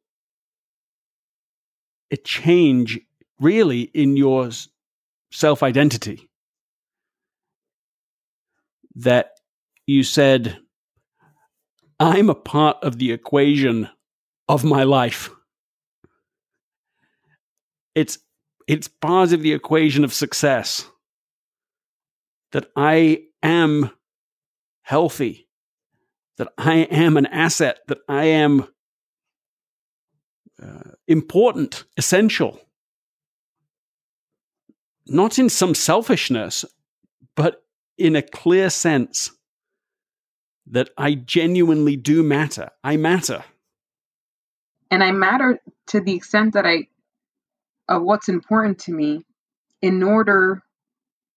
a 2.11 2.17
change 2.17 2.99
really 3.39 3.81
in 3.81 4.15
your 4.15 4.49
self 5.31 5.61
identity 5.61 6.29
that 8.95 9.31
you 9.85 10.03
said 10.03 10.57
I'm 11.99 12.29
a 12.29 12.35
part 12.35 12.77
of 12.83 12.97
the 12.97 13.11
equation 13.11 13.89
of 14.47 14.63
my 14.63 14.83
life. 14.83 15.29
It's 17.95 18.19
it's 18.67 18.87
part 18.87 19.31
of 19.31 19.41
the 19.41 19.53
equation 19.53 20.03
of 20.03 20.13
success. 20.13 20.85
That 22.51 22.69
I 22.75 23.23
am 23.43 23.91
healthy, 24.83 25.46
that 26.37 26.49
I 26.57 26.75
am 26.75 27.17
an 27.17 27.25
asset, 27.25 27.79
that 27.87 27.99
I 28.07 28.25
am 28.25 28.67
uh, 30.61 30.91
important, 31.07 31.83
essential. 31.97 32.59
Not 35.07 35.39
in 35.39 35.49
some 35.49 35.73
selfishness, 35.73 36.65
but 37.35 37.63
in 37.97 38.15
a 38.15 38.21
clear 38.21 38.69
sense 38.69 39.31
that 40.67 40.89
I 40.97 41.13
genuinely 41.13 41.95
do 41.95 42.23
matter. 42.23 42.69
I 42.83 42.97
matter. 42.97 43.43
And 44.91 45.03
I 45.03 45.11
matter 45.11 45.59
to 45.87 46.01
the 46.01 46.13
extent 46.13 46.53
that 46.53 46.65
I, 46.65 46.87
of 47.87 48.03
what's 48.03 48.29
important 48.29 48.79
to 48.79 48.91
me, 48.91 49.23
in 49.81 50.03
order 50.03 50.63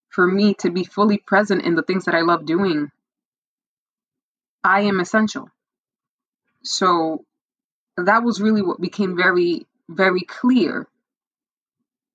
for 0.08 0.26
me 0.26 0.54
to 0.54 0.70
be 0.70 0.84
fully 0.84 1.18
present 1.18 1.62
in 1.62 1.74
the 1.74 1.82
things 1.82 2.04
that 2.06 2.14
I 2.14 2.22
love 2.22 2.44
doing, 2.44 2.90
I 4.62 4.82
am 4.82 5.00
essential. 5.00 5.48
So 6.62 7.24
that 7.96 8.22
was 8.22 8.40
really 8.40 8.62
what 8.62 8.80
became 8.80 9.16
very, 9.16 9.66
very 9.88 10.20
clear. 10.20 10.86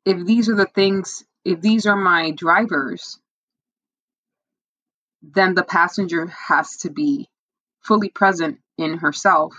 If 0.06 0.26
these 0.26 0.50
are 0.50 0.56
the 0.56 0.66
things, 0.66 1.24
if 1.44 1.62
these 1.62 1.86
are 1.86 1.96
my 1.96 2.32
drivers, 2.32 3.20
then 5.22 5.56
the 5.56 5.64
passenger 5.64 6.28
has 6.28 6.78
to 6.78 6.92
be 6.92 7.30
fully 7.82 8.10
present 8.10 8.60
in 8.78 8.98
herself. 8.98 9.56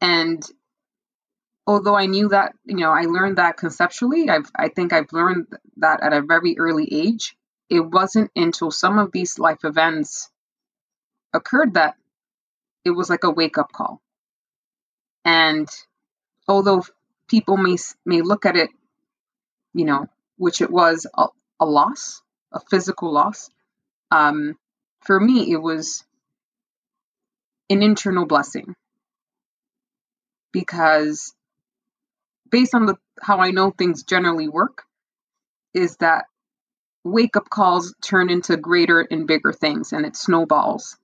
And 0.00 0.42
although 1.66 1.96
I 1.96 2.06
knew 2.06 2.28
that, 2.28 2.54
you 2.64 2.76
know, 2.76 2.90
I 2.90 3.02
learned 3.02 3.38
that 3.38 3.56
conceptually, 3.56 4.28
I've, 4.28 4.50
I 4.56 4.68
think 4.68 4.92
I've 4.92 5.12
learned 5.12 5.46
that 5.78 6.02
at 6.02 6.12
a 6.12 6.22
very 6.22 6.58
early 6.58 6.88
age. 6.92 7.36
It 7.70 7.80
wasn't 7.80 8.30
until 8.36 8.70
some 8.70 8.98
of 8.98 9.12
these 9.12 9.38
life 9.38 9.64
events 9.64 10.30
occurred 11.36 11.74
that 11.74 11.96
it 12.84 12.90
was 12.90 13.10
like 13.10 13.24
a 13.24 13.30
wake 13.30 13.58
up 13.58 13.72
call. 13.72 14.00
And 15.24 15.68
although 16.48 16.82
people 17.28 17.56
may 17.56 17.76
may 18.04 18.22
look 18.22 18.46
at 18.46 18.56
it, 18.56 18.70
you 19.74 19.84
know, 19.84 20.06
which 20.36 20.60
it 20.60 20.70
was 20.70 21.06
a, 21.16 21.26
a 21.60 21.66
loss, 21.66 22.22
a 22.52 22.60
physical 22.60 23.12
loss, 23.12 23.50
um, 24.10 24.56
for 25.00 25.18
me 25.18 25.52
it 25.52 25.60
was 25.60 26.04
an 27.68 27.82
internal 27.82 28.26
blessing 28.26 28.74
because 30.52 31.34
based 32.50 32.74
on 32.74 32.86
the 32.86 32.96
how 33.20 33.38
I 33.38 33.50
know 33.50 33.70
things 33.70 34.04
generally 34.04 34.48
work, 34.48 34.84
is 35.74 35.96
that 35.96 36.26
wake 37.04 37.36
up 37.36 37.48
calls 37.50 37.94
turn 38.02 38.30
into 38.30 38.56
greater 38.56 39.00
and 39.00 39.26
bigger 39.26 39.52
things 39.52 39.92
and 39.92 40.06
it 40.06 40.16
snowballs 40.16 40.96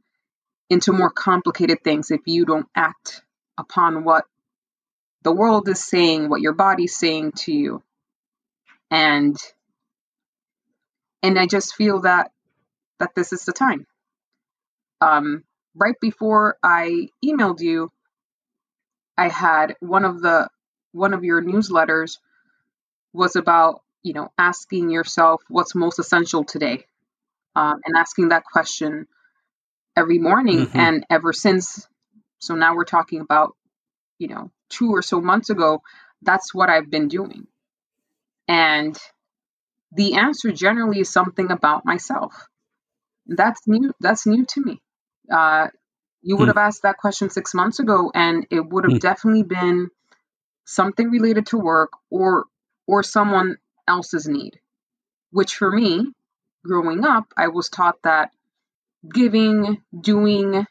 into 0.73 0.93
more 0.93 1.11
complicated 1.11 1.85
things 1.85 2.11
if 2.11 2.23
you 2.26 2.47
don't 2.47 2.67
act 2.75 3.23
upon 3.59 4.05
what 4.05 4.25
the 5.23 5.33
world 5.33 5.69
is 5.69 5.85
saying, 5.85 6.31
what 6.31 6.41
your 6.41 6.55
body's 6.55 6.97
saying 6.97 7.33
to 7.33 7.52
you. 7.52 7.83
And 8.91 9.37
and 11.23 11.38
I 11.38 11.47
just 11.47 11.75
feel 11.75 12.00
that 12.02 12.33
that 13.00 13.14
this 13.14 13.33
is 13.33 13.45
the 13.45 13.52
time. 13.52 13.87
Um, 15.00 15.45
right 15.75 15.97
before 16.00 16.57
I 16.62 17.09
emailed 17.25 17.61
you, 17.61 17.93
I 19.19 19.29
had 19.29 19.76
one 19.81 20.07
of 20.07 20.23
the 20.23 20.49
one 20.93 21.12
of 21.12 21.23
your 21.25 21.43
newsletters 21.43 22.19
was 23.12 23.37
about 23.37 23.83
you 24.02 24.14
know 24.14 24.31
asking 24.38 24.91
yourself 24.91 25.43
what's 25.49 25.75
most 25.75 25.99
essential 25.99 26.45
today, 26.45 26.87
um, 27.57 27.81
and 27.85 27.97
asking 27.97 28.31
that 28.31 28.45
question 28.45 29.07
every 29.97 30.19
morning. 30.19 30.67
Mm-hmm. 30.67 30.79
And 30.79 31.07
ever 31.11 31.33
since, 31.33 31.87
so 32.39 32.55
now 32.55 32.75
we're 32.75 32.85
talking 32.85 33.21
about 33.21 33.57
you 34.19 34.29
know 34.29 34.51
two 34.69 34.91
or 34.91 35.03
so 35.03 35.21
months 35.21 35.51
ago. 35.51 35.83
That's 36.23 36.55
what 36.55 36.71
I've 36.71 36.91
been 36.91 37.09
doing, 37.09 37.47
and 38.47 38.97
the 39.95 40.15
answer 40.15 40.53
generally 40.53 41.01
is 41.01 41.11
something 41.11 41.51
about 41.51 41.85
myself. 41.85 42.49
That's 43.27 43.67
new. 43.67 43.93
That's 44.01 44.27
new 44.27 44.45
to 44.47 44.61
me. 44.61 44.81
Uh, 45.31 45.69
you 46.23 46.37
would 46.37 46.45
hmm. 46.45 46.51
have 46.51 46.57
asked 46.69 46.83
that 46.83 46.99
question 46.99 47.31
six 47.31 47.55
months 47.55 47.81
ago, 47.81 48.11
and 48.15 48.47
it 48.51 48.61
would 48.61 48.85
have 48.85 48.93
hmm. 48.93 48.99
definitely 48.99 49.43
been 49.43 49.89
something 50.65 51.11
related 51.11 51.47
to 51.47 51.59
work 51.59 51.93
or 52.11 52.45
or 52.87 53.03
someone 53.03 53.59
else's 53.87 54.29
need. 54.29 54.59
Which 55.31 55.55
for 55.55 55.71
me, 55.71 56.13
growing 56.65 57.05
up, 57.05 57.33
I 57.37 57.49
was 57.49 57.69
taught 57.69 57.97
that 58.05 58.31
giving, 59.09 59.82
doing 59.99 60.66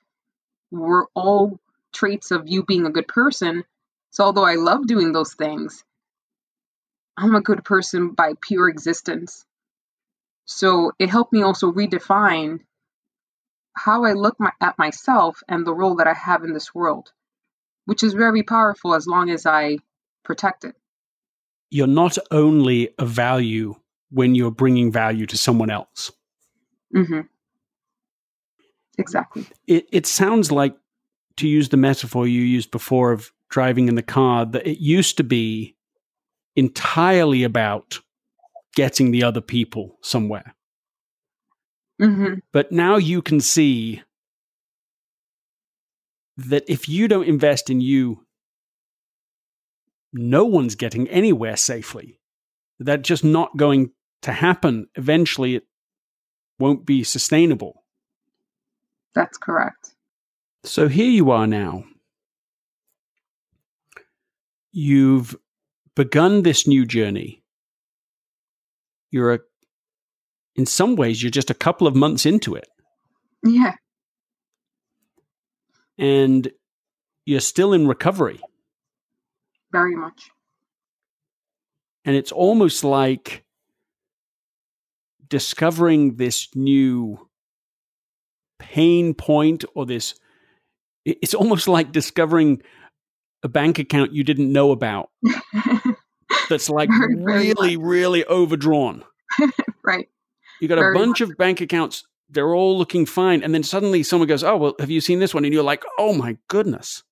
were 0.71 1.07
all 1.13 1.59
traits 1.93 2.31
of 2.31 2.47
you 2.47 2.63
being 2.63 2.85
a 2.85 2.91
good 2.91 3.07
person. 3.07 3.63
So 4.11 4.23
although 4.23 4.45
I 4.45 4.55
love 4.55 4.88
doing 4.88 5.11
those 5.11 5.33
things, 5.33 5.83
I'm 7.17 7.35
a 7.35 7.41
good 7.41 7.63
person 7.63 8.11
by 8.11 8.33
pure 8.41 8.69
existence. 8.69 9.45
So 10.45 10.91
it 11.00 11.09
helped 11.09 11.33
me 11.33 11.43
also 11.43 11.71
redefine 11.71 12.61
how 13.73 14.03
I 14.03 14.13
look 14.13 14.39
my, 14.39 14.51
at 14.59 14.77
myself 14.77 15.41
and 15.47 15.65
the 15.65 15.73
role 15.73 15.95
that 15.95 16.07
I 16.07 16.13
have 16.13 16.43
in 16.43 16.53
this 16.53 16.73
world, 16.73 17.11
which 17.85 18.03
is 18.03 18.13
very 18.13 18.43
powerful 18.43 18.93
as 18.93 19.07
long 19.07 19.29
as 19.29 19.45
I 19.45 19.77
protect 20.23 20.65
it. 20.65 20.75
You're 21.69 21.88
not 21.88 22.17
only 22.31 22.93
a 23.00 23.05
value 23.05 23.75
when 24.09 24.35
you're 24.35 24.51
bringing 24.51 24.91
value 24.91 25.25
to 25.27 25.38
someone 25.38 25.69
else. 25.69 26.11
Mm-hmm. 26.93 27.21
Exactly. 29.01 29.46
It, 29.67 29.88
it 29.91 30.05
sounds 30.05 30.51
like, 30.51 30.75
to 31.38 31.48
use 31.48 31.70
the 31.70 31.77
metaphor 31.77 32.27
you 32.27 32.41
used 32.41 32.72
before 32.72 33.12
of 33.12 33.31
driving 33.50 33.88
in 33.88 33.96
the 33.96 34.03
car, 34.03 34.46
that 34.46 34.67
it 34.67 34.79
used 34.79 35.18
to 35.18 35.24
be 35.24 35.75
entirely 36.55 37.44
about 37.44 38.00
getting 38.75 39.11
the 39.11 39.24
other 39.24 39.42
people 39.42 39.98
somewhere. 40.01 40.53
Mm-hmm. 42.01 42.35
But 42.51 42.72
now 42.72 42.98
you 42.98 43.22
can 43.22 43.40
see 43.40 44.03
that 46.37 46.64
if 46.68 46.90
you 46.90 47.07
don't 47.07 47.27
invest 47.27 47.70
in 47.70 47.81
you, 47.81 48.25
no 50.14 50.46
one's 50.46 50.75
getting 50.75 51.07
anywhere 51.07 51.55
safely. 51.55 52.20
That's 52.79 53.07
just 53.07 53.24
not 53.24 53.55
going 53.57 53.92
to 54.24 54.31
happen. 54.31 54.87
Eventually, 54.96 55.55
it 55.55 55.64
won't 56.59 56.85
be 56.85 57.03
sustainable. 57.03 57.80
That's 59.13 59.37
correct. 59.37 59.95
So 60.63 60.87
here 60.87 61.09
you 61.09 61.31
are 61.31 61.47
now. 61.47 61.83
You've 64.71 65.35
begun 65.95 66.43
this 66.43 66.65
new 66.67 66.85
journey. 66.85 67.43
You're 69.09 69.33
a 69.33 69.39
in 70.55 70.65
some 70.65 70.95
ways, 70.95 71.24
you're 71.24 71.31
just 71.31 71.50
a 71.50 71.55
couple 71.55 71.87
of 71.87 71.95
months 71.95 72.25
into 72.25 72.55
it. 72.55 72.67
Yeah. 73.43 73.75
And 75.97 76.51
you're 77.25 77.39
still 77.39 77.74
in 77.74 77.87
recovery. 77.87 78.39
Very 79.71 79.95
much. 79.95 80.29
And 82.03 82.15
it's 82.15 82.31
almost 82.31 82.83
like 82.83 83.45
discovering 85.27 86.15
this 86.17 86.50
new 86.55 87.29
pain 88.61 89.13
point 89.13 89.65
or 89.75 89.85
this 89.85 90.15
it's 91.03 91.33
almost 91.33 91.67
like 91.67 91.91
discovering 91.91 92.61
a 93.43 93.50
bank 93.50 93.79
account 93.79 94.13
you 94.13 94.24
didn't 94.24 94.51
know 94.51 94.71
about 94.71 95.09
that's 96.50 96.69
like 96.69 96.89
very, 96.89 97.15
very 97.15 97.25
really 97.25 97.77
much. 97.77 97.85
really 97.85 98.25
overdrawn 98.25 99.03
right 99.83 100.07
you 100.61 100.67
got 100.67 100.77
a 100.77 100.93
bunch 100.93 101.21
of 101.21 101.35
bank 101.37 101.59
accounts. 101.59 102.05
They're 102.29 102.53
all 102.53 102.77
looking 102.77 103.07
fine. 103.07 103.43
And 103.43 103.53
then 103.53 103.63
suddenly 103.63 104.03
someone 104.03 104.29
goes, 104.29 104.43
Oh, 104.43 104.55
well, 104.55 104.75
have 104.79 104.91
you 104.91 105.01
seen 105.01 105.19
this 105.19 105.33
one? 105.33 105.43
And 105.43 105.53
you're 105.53 105.63
like, 105.63 105.83
Oh 105.97 106.13
my 106.13 106.37
goodness. 106.47 107.03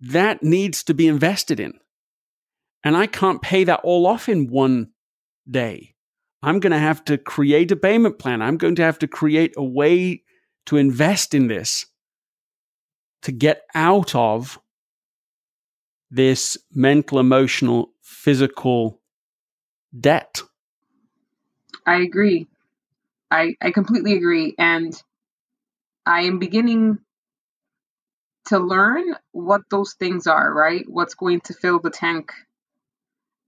That 0.00 0.42
needs 0.42 0.82
to 0.84 0.92
be 0.92 1.06
invested 1.06 1.60
in. 1.60 1.74
And 2.82 2.96
I 2.96 3.06
can't 3.06 3.40
pay 3.40 3.64
that 3.64 3.80
all 3.84 4.06
off 4.06 4.28
in 4.28 4.50
one 4.50 4.90
day. 5.48 5.94
I'm 6.42 6.58
going 6.58 6.72
to 6.72 6.78
have 6.78 7.02
to 7.04 7.16
create 7.16 7.70
a 7.70 7.76
payment 7.76 8.18
plan. 8.18 8.42
I'm 8.42 8.58
going 8.58 8.74
to 8.74 8.82
have 8.82 8.98
to 8.98 9.08
create 9.08 9.54
a 9.56 9.64
way 9.64 10.23
to 10.66 10.76
invest 10.76 11.34
in 11.34 11.48
this 11.48 11.86
to 13.22 13.32
get 13.32 13.62
out 13.74 14.14
of 14.14 14.58
this 16.10 16.58
mental, 16.72 17.18
emotional, 17.18 17.90
physical 18.02 19.00
debt. 19.98 20.42
I 21.86 22.02
agree. 22.02 22.46
I, 23.30 23.56
I 23.60 23.70
completely 23.70 24.14
agree. 24.14 24.54
And 24.58 24.94
I 26.06 26.22
am 26.22 26.38
beginning 26.38 26.98
to 28.46 28.58
learn 28.58 29.16
what 29.32 29.62
those 29.70 29.94
things 29.94 30.26
are, 30.26 30.52
right? 30.52 30.84
What's 30.86 31.14
going 31.14 31.40
to 31.42 31.54
fill 31.54 31.80
the 31.80 31.90
tank 31.90 32.32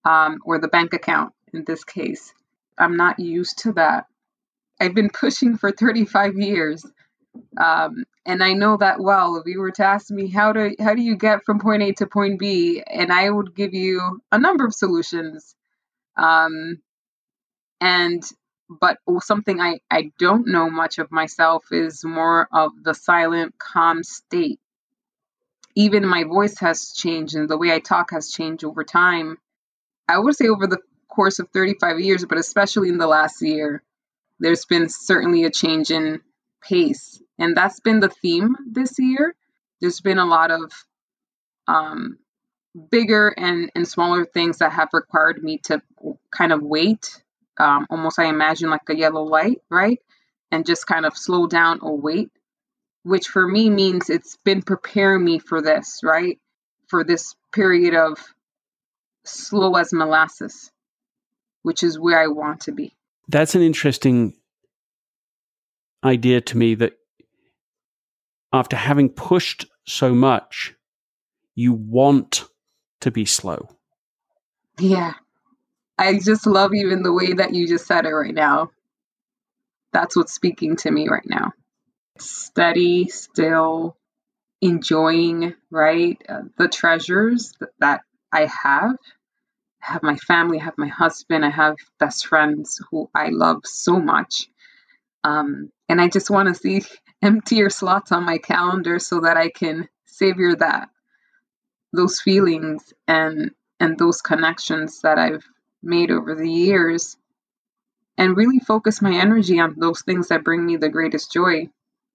um, 0.05 0.39
or 0.45 0.59
the 0.59 0.69
bank 0.69 0.95
account 0.95 1.33
in 1.53 1.65
this 1.65 1.85
case. 1.85 2.33
I'm 2.79 2.97
not 2.97 3.19
used 3.19 3.59
to 3.61 3.73
that. 3.75 4.07
I've 4.81 4.95
been 4.95 5.11
pushing 5.11 5.57
for 5.57 5.71
35 5.71 6.37
years. 6.37 6.85
Um, 7.57 8.05
and 8.25 8.43
I 8.43 8.55
know 8.55 8.77
that 8.79 9.01
well. 9.01 9.37
If 9.37 9.47
you 9.47 9.61
were 9.61 9.73
to 9.73 9.85
ask 9.85 10.11
me 10.11 10.29
how 10.31 10.53
to 10.53 10.75
how 10.81 10.95
do 10.95 11.03
you 11.03 11.17
get 11.17 11.45
from 11.45 11.61
point 11.61 11.83
A 11.83 11.93
to 11.95 12.07
point 12.07 12.39
B, 12.39 12.83
and 12.87 13.13
I 13.13 13.31
would 13.31 13.55
give 13.55 13.75
you 13.75 14.21
a 14.33 14.39
number 14.39 14.65
of 14.67 14.75
solutions. 14.75 15.55
Um, 16.17 16.81
and 17.81 18.23
but 18.69 18.99
something 19.21 19.61
I, 19.61 19.81
I 19.91 20.13
don't 20.19 20.49
know 20.49 20.71
much 20.71 20.99
of 20.99 21.13
myself 21.13 21.67
is 21.71 22.05
more 22.05 22.49
of 22.53 22.73
the 22.83 22.95
silent, 22.95 23.55
calm 23.59 24.03
state. 24.03 24.61
Even 25.77 26.07
my 26.07 26.25
voice 26.25 26.59
has 26.61 26.93
changed 26.93 27.37
and 27.37 27.49
the 27.49 27.59
way 27.59 27.73
I 27.73 27.79
talk 27.81 28.11
has 28.11 28.31
changed 28.31 28.65
over 28.65 28.83
time. 28.83 29.39
I 30.09 30.19
would 30.19 30.37
say 30.37 30.49
over 30.49 30.67
the 30.67 30.81
course 31.09 31.39
of 31.39 31.49
35 31.51 32.01
years, 32.01 32.25
but 32.25 32.39
especially 32.39 32.89
in 32.89 32.99
the 32.99 33.07
last 33.07 33.43
year, 33.43 33.83
there's 34.41 34.65
been 34.65 34.89
certainly 34.89 35.45
a 35.45 35.51
change 35.51 35.91
in 35.91 36.21
pace. 36.63 37.21
And 37.39 37.57
that's 37.57 37.81
been 37.81 38.01
the 38.01 38.09
theme 38.09 38.57
this 38.71 38.99
year. 38.99 39.35
There's 39.81 40.01
been 40.01 40.19
a 40.19 40.25
lot 40.25 40.51
of 40.51 40.73
um, 41.69 42.19
bigger 42.91 43.29
and, 43.29 43.71
and 43.75 43.87
smaller 43.87 44.25
things 44.25 44.59
that 44.59 44.73
have 44.73 44.89
required 44.93 45.43
me 45.43 45.59
to 45.65 45.83
kind 46.31 46.53
of 46.53 46.63
wait 46.63 47.23
um, 47.59 47.87
almost 47.91 48.19
I 48.19 48.27
imagine 48.27 48.71
like 48.71 48.89
a 48.89 48.97
yellow 48.97 49.23
light, 49.23 49.63
right? 49.71 50.01
And 50.51 50.67
just 50.67 50.87
kind 50.87 51.07
of 51.07 51.17
slow 51.17 51.47
down 51.47 51.81
or 51.81 51.97
wait, 51.97 52.31
which 53.03 53.29
for 53.29 53.47
me 53.47 53.71
means 53.71 54.11
it's 54.11 54.37
been 54.45 54.63
preparing 54.63 55.25
me 55.25 55.39
for 55.39 55.63
this, 55.63 56.01
right? 56.03 56.39
For 56.89 57.05
this 57.05 57.35
period 57.53 57.95
of 57.95 58.19
slow 59.25 59.75
as 59.77 59.93
molasses, 59.93 60.71
which 61.63 61.83
is 61.83 61.99
where 61.99 62.19
I 62.19 62.29
want 62.29 62.63
to 62.63 62.73
be. 62.73 62.95
That's 63.29 63.55
an 63.55 63.63
interesting 63.63 64.35
idea 66.05 66.41
to 66.41 66.57
me 66.57 66.75
that 66.77 66.93
after 68.53 68.77
having 68.77 69.09
pushed 69.09 69.67
so 69.85 70.15
much, 70.15 70.75
you 71.55 71.73
want 71.73 72.45
to 73.01 73.11
be 73.11 73.25
slow. 73.25 73.69
Yeah. 74.79 75.15
I 75.99 76.19
just 76.19 76.47
love 76.47 76.75
even 76.75 77.03
the 77.03 77.13
way 77.13 77.33
that 77.33 77.55
you 77.55 77.67
just 77.67 77.87
said 77.87 78.05
it 78.05 78.11
right 78.11 78.35
now. 78.35 78.71
That's 79.93 80.17
what's 80.17 80.35
speaking 80.35 80.77
to 80.77 80.91
me 80.91 81.09
right 81.09 81.27
now. 81.27 81.53
Steady, 82.19 83.09
still, 83.09 83.97
enjoying, 84.61 85.55
right? 85.71 86.21
Uh, 86.29 86.43
the 86.59 86.69
treasures 86.69 87.55
that, 87.61 87.71
that 87.79 88.01
I 88.33 88.51
have. 88.63 88.97
I 89.83 89.93
have 89.93 90.03
my 90.03 90.17
family, 90.17 90.61
I 90.61 90.65
have 90.65 90.79
my 90.79 90.89
husband, 90.89 91.45
I 91.45 91.51
have 91.51 91.77
best 92.01 92.27
friends 92.27 92.81
who 92.91 93.09
I 93.15 93.29
love 93.29 93.63
so 93.65 94.01
much. 94.01 94.49
Um, 95.25 95.71
and 95.89 96.01
I 96.01 96.09
just 96.09 96.31
want 96.31 96.49
to 96.49 96.55
see 96.55 96.83
emptier 97.27 97.71
slots 97.71 98.13
on 98.13 98.25
my 98.25 98.39
calendar 98.39 98.99
so 99.01 99.21
that 99.21 99.37
I 99.37 99.51
can 99.51 99.89
savor 100.07 100.57
that, 100.57 100.91
those 101.93 102.21
feelings 102.21 102.95
and 103.09 103.53
and 103.81 103.99
those 103.99 104.23
connections 104.23 105.03
that 105.03 105.19
I've 105.19 105.45
made 105.83 106.11
over 106.11 106.35
the 106.35 106.51
years, 106.51 107.17
and 108.19 108.37
really 108.37 108.61
focus 108.61 109.03
my 109.03 109.15
energy 109.15 109.61
on 109.61 109.75
those 109.79 110.03
things 110.03 110.29
that 110.29 110.45
bring 110.45 110.65
me 110.65 110.77
the 110.77 110.89
greatest 110.89 111.33
joy, 111.33 111.69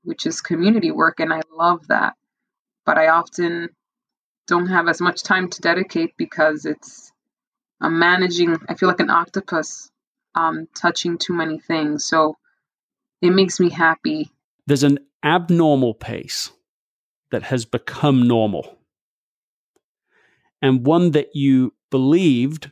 which 0.04 0.26
is 0.26 0.42
community 0.42 0.92
work, 0.92 1.20
and 1.20 1.34
I 1.34 1.42
love 1.56 1.88
that. 1.90 2.16
But 2.86 2.98
I 2.98 3.10
often 3.10 3.70
don't 4.48 4.68
have 4.68 4.88
as 4.90 5.02
much 5.02 5.24
time 5.24 5.50
to 5.50 5.62
dedicate 5.62 6.16
because 6.18 6.66
it's 6.66 7.12
I'm 7.82 8.00
managing. 8.00 8.58
I 8.70 8.76
feel 8.76 8.90
like 8.90 9.02
an 9.02 9.10
octopus, 9.12 9.92
um, 10.36 10.68
touching 10.76 11.18
too 11.18 11.34
many 11.34 11.60
things. 11.60 12.06
So 12.06 12.38
it 13.22 13.32
makes 13.32 13.60
me 13.60 13.70
happy. 13.70 14.32
There's 14.72 14.84
an 14.84 15.00
abnormal 15.22 15.94
pace 15.96 16.50
that 17.32 17.44
has 17.44 17.66
become 17.66 18.26
normal, 18.26 18.78
and 20.62 20.86
one 20.86 21.12
that 21.12 21.36
you 21.36 21.74
believed 21.90 22.72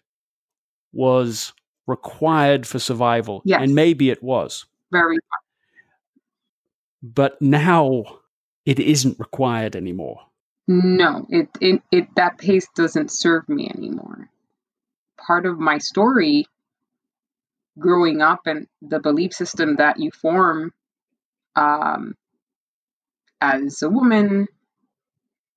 was 0.94 1.52
required 1.88 2.66
for 2.66 2.80
survival. 2.80 3.42
Yes. 3.44 3.60
And 3.62 3.76
maybe 3.76 4.10
it 4.12 4.24
was. 4.24 4.66
Very 4.94 5.18
But 7.04 7.42
now 7.42 8.06
it 8.66 8.80
isn't 8.80 9.20
required 9.20 9.76
anymore. 9.76 10.22
No, 10.70 11.28
it, 11.28 11.50
it 11.60 11.82
it 11.92 12.08
that 12.16 12.38
pace 12.38 12.70
doesn't 12.78 13.12
serve 13.12 13.50
me 13.50 13.70
anymore. 13.76 14.30
Part 15.18 15.46
of 15.46 15.60
my 15.60 15.80
story 15.80 16.48
growing 17.78 18.22
up 18.22 18.44
and 18.46 18.70
the 18.82 19.02
belief 19.02 19.34
system 19.34 19.76
that 19.76 20.00
you 20.00 20.12
form 20.12 20.72
um, 21.60 22.16
as 23.42 23.82
a 23.84 23.90
woman, 23.90 24.48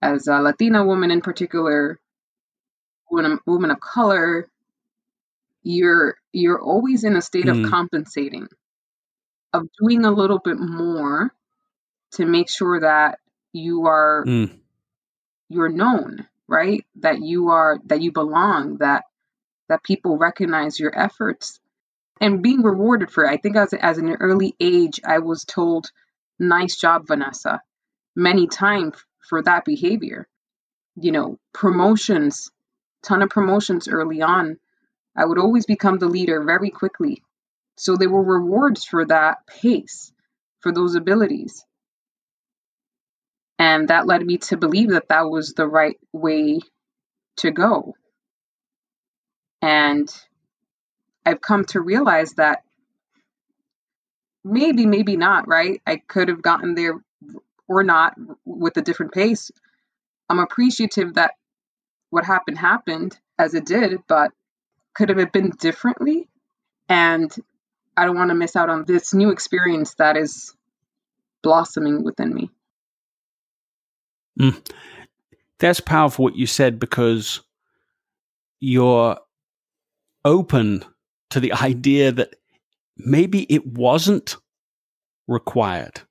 as 0.02 0.28
a 0.28 0.40
Latina 0.40 0.84
woman 0.84 1.10
in 1.10 1.22
particular, 1.22 2.00
woman, 3.10 3.38
woman 3.46 3.70
of 3.72 3.80
color, 3.80 4.48
you're 5.64 6.16
you're 6.32 6.60
always 6.62 7.04
in 7.04 7.16
a 7.16 7.22
state 7.22 7.48
Mm. 7.48 7.50
of 7.50 7.62
compensating, 7.62 8.48
of 9.52 9.68
doing 9.80 10.04
a 10.06 10.12
little 10.12 10.40
bit 10.40 10.58
more 10.58 11.32
to 12.12 12.26
make 12.26 12.50
sure 12.50 12.80
that 12.80 13.18
you 13.52 13.86
are 13.86 14.28
Mm. 14.28 14.60
you're 15.50 15.70
known, 15.70 16.26
right? 16.48 16.84
That 16.96 17.22
you 17.22 17.50
are 17.50 17.78
that 17.86 18.02
you 18.02 18.12
belong, 18.12 18.78
that 18.78 19.04
that 19.68 19.84
people 19.84 20.18
recognize 20.18 20.80
your 20.80 20.98
efforts 20.98 21.60
and 22.22 22.42
being 22.42 22.62
rewarded 22.62 23.10
for 23.10 23.24
it. 23.24 23.30
I 23.30 23.36
think 23.36 23.56
as 23.56 23.74
as 23.74 23.98
an 23.98 24.16
early 24.20 24.54
age 24.60 25.00
I 25.04 25.18
was 25.18 25.44
told, 25.44 25.90
"Nice 26.38 26.76
job, 26.76 27.06
Vanessa," 27.08 27.60
many 28.16 28.46
times 28.46 28.96
for 29.28 29.42
that 29.42 29.66
behavior. 29.66 30.28
You 30.96 31.12
know, 31.12 31.38
promotions, 31.52 32.50
ton 33.02 33.22
of 33.22 33.30
promotions 33.30 33.88
early 33.88 34.22
on. 34.22 34.58
I 35.16 35.26
would 35.26 35.38
always 35.38 35.66
become 35.66 35.98
the 35.98 36.08
leader 36.08 36.42
very 36.44 36.70
quickly. 36.70 37.22
So 37.76 37.96
there 37.96 38.10
were 38.10 38.22
rewards 38.22 38.84
for 38.84 39.04
that 39.06 39.46
pace, 39.46 40.12
for 40.60 40.72
those 40.72 40.94
abilities. 40.94 41.66
And 43.58 43.88
that 43.88 44.06
led 44.06 44.24
me 44.24 44.38
to 44.38 44.56
believe 44.56 44.90
that 44.90 45.08
that 45.08 45.30
was 45.30 45.54
the 45.54 45.66
right 45.66 45.98
way 46.12 46.60
to 47.38 47.50
go. 47.50 47.94
And 49.60 50.08
I've 51.24 51.40
come 51.40 51.64
to 51.66 51.80
realize 51.80 52.32
that 52.34 52.64
maybe, 54.44 54.86
maybe 54.86 55.16
not, 55.16 55.46
right? 55.46 55.80
I 55.86 55.96
could 55.96 56.28
have 56.28 56.42
gotten 56.42 56.74
there 56.74 56.94
or 57.68 57.82
not 57.82 58.14
with 58.44 58.76
a 58.76 58.82
different 58.82 59.12
pace. 59.12 59.50
I'm 60.28 60.38
appreciative 60.38 61.14
that 61.14 61.32
what 62.10 62.24
happened 62.24 62.58
happened 62.58 63.18
as 63.38 63.54
it 63.54 63.64
did, 63.64 64.00
but 64.06 64.32
could 64.94 65.08
have 65.08 65.32
been 65.32 65.50
differently? 65.50 66.28
And 66.88 67.34
I 67.96 68.04
don't 68.04 68.16
want 68.16 68.30
to 68.30 68.34
miss 68.34 68.56
out 68.56 68.68
on 68.68 68.84
this 68.84 69.14
new 69.14 69.30
experience 69.30 69.94
that 69.94 70.16
is 70.16 70.54
blossoming 71.42 72.04
within 72.04 72.34
me. 72.34 72.50
Mm. 74.38 74.66
That's 75.58 75.80
powerful 75.80 76.24
what 76.24 76.36
you 76.36 76.46
said 76.46 76.78
because 76.78 77.40
you're 78.60 79.18
open 80.24 80.84
to 81.32 81.40
the 81.40 81.52
idea 81.52 82.12
that 82.12 82.34
maybe 82.96 83.42
it 83.52 83.66
wasn't 83.66 84.36
required. 85.26 86.02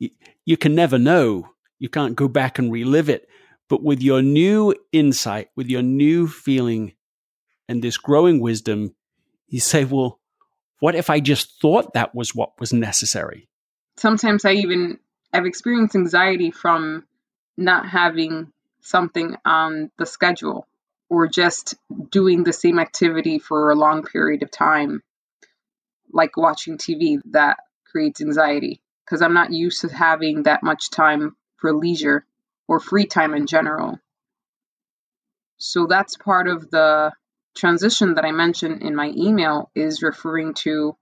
Y- 0.00 0.10
You 0.44 0.56
can 0.56 0.74
never 0.74 0.98
know. 0.98 1.48
You 1.78 1.88
can't 1.88 2.16
go 2.16 2.28
back 2.28 2.58
and 2.58 2.70
relive 2.72 3.08
it. 3.08 3.28
But 3.68 3.82
with 3.82 4.02
your 4.02 4.22
new 4.22 4.74
insight, 4.92 5.48
with 5.56 5.68
your 5.68 5.82
new 5.82 6.28
feeling 6.28 6.92
and 7.68 7.82
this 7.82 7.96
growing 7.96 8.40
wisdom, 8.40 8.94
you 9.48 9.60
say, 9.60 9.84
well, 9.84 10.20
what 10.80 10.94
if 10.94 11.08
I 11.08 11.18
just 11.20 11.60
thought 11.60 11.94
that 11.94 12.14
was 12.14 12.34
what 12.34 12.60
was 12.60 12.72
necessary? 12.72 13.48
Sometimes 13.96 14.44
I 14.44 14.52
even 14.52 14.98
I've 15.32 15.46
experienced 15.46 15.96
anxiety 15.96 16.50
from 16.50 17.04
not 17.56 17.88
having 17.88 18.52
something 18.82 19.36
on 19.44 19.90
the 19.98 20.04
schedule 20.06 20.66
or 21.14 21.28
just 21.28 21.74
doing 22.10 22.44
the 22.44 22.52
same 22.52 22.78
activity 22.78 23.38
for 23.38 23.70
a 23.70 23.76
long 23.76 24.02
period 24.02 24.42
of 24.42 24.50
time 24.50 25.02
like 26.12 26.36
watching 26.36 26.78
TV 26.78 27.20
that 27.32 27.58
creates 27.90 28.20
anxiety 28.20 28.80
because 29.04 29.20
I'm 29.20 29.34
not 29.34 29.52
used 29.52 29.82
to 29.82 29.88
having 29.88 30.44
that 30.44 30.62
much 30.62 30.90
time 30.90 31.36
for 31.56 31.72
leisure 31.72 32.24
or 32.68 32.80
free 32.80 33.06
time 33.06 33.34
in 33.34 33.46
general. 33.46 33.98
So 35.58 35.86
that's 35.86 36.16
part 36.16 36.48
of 36.48 36.70
the 36.70 37.12
transition 37.56 38.14
that 38.14 38.24
I 38.24 38.32
mentioned 38.32 38.82
in 38.82 38.96
my 38.96 39.12
email 39.16 39.70
is 39.74 40.02
referring 40.02 40.54
to 40.64 40.96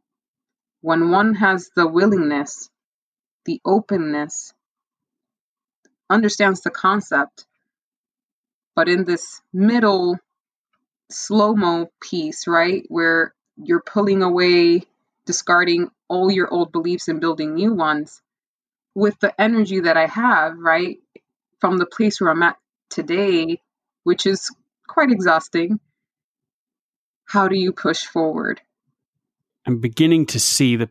when 0.81 1.11
one 1.11 1.35
has 1.35 1.71
the 1.75 1.87
willingness, 1.87 2.69
the 3.45 3.61
openness, 3.65 4.53
understands 6.11 6.61
the 6.63 6.71
concept, 6.71 7.47
but 8.75 8.89
in 8.89 9.05
this 9.05 9.41
middle 9.53 10.19
slow 11.11 11.55
mo 11.55 11.91
piece, 12.01 12.47
right, 12.47 12.85
where 12.89 13.35
you're 13.57 13.83
pulling 13.83 14.23
away, 14.23 14.83
discarding 15.27 15.89
all 16.09 16.31
your 16.31 16.53
old 16.53 16.73
beliefs 16.73 17.09
and 17.09 17.21
building 17.21 17.55
new 17.55 17.75
ones 17.75 18.23
with 18.95 19.19
the 19.21 19.41
energy 19.41 19.81
that 19.81 19.97
I 19.97 20.07
have, 20.07 20.59
right, 20.59 20.99
from 21.61 21.79
the 21.79 21.87
place 21.87 22.21
where 22.21 22.31
I'm 22.31 22.43
at 22.43 22.57
today, 22.91 23.61
which 24.05 24.27
is 24.27 24.51
quite 24.87 25.11
exhausting. 25.11 25.81
How 27.25 27.49
do 27.49 27.57
you 27.57 27.73
push 27.73 28.05
forward? 28.05 28.61
I'm 29.67 29.79
beginning 29.81 30.27
to 30.27 30.41
see 30.41 30.77
the 30.77 30.91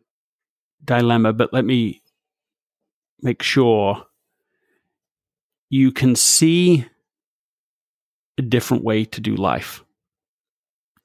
dilemma, 0.84 1.34
but 1.34 1.54
let 1.54 1.66
me 1.66 2.02
make 3.22 3.44
sure 3.44 4.06
you 5.70 5.92
can 5.92 6.16
see 6.16 6.86
a 8.42 8.50
different 8.50 8.84
way 8.84 9.06
to 9.06 9.22
do 9.22 9.36
life. 9.36 9.84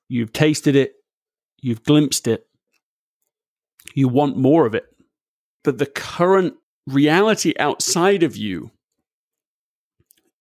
You've 0.09 0.33
tasted 0.33 0.75
it, 0.75 0.95
you've 1.61 1.85
glimpsed 1.85 2.27
it, 2.27 2.47
you 3.95 4.09
want 4.09 4.39
more 4.39 4.65
of 4.65 4.75
it. 4.75 4.87
But 5.63 5.77
the 5.77 5.87
current 5.87 6.55
reality 6.87 7.53
outside 7.59 8.23
of 8.23 8.37
you 8.37 8.71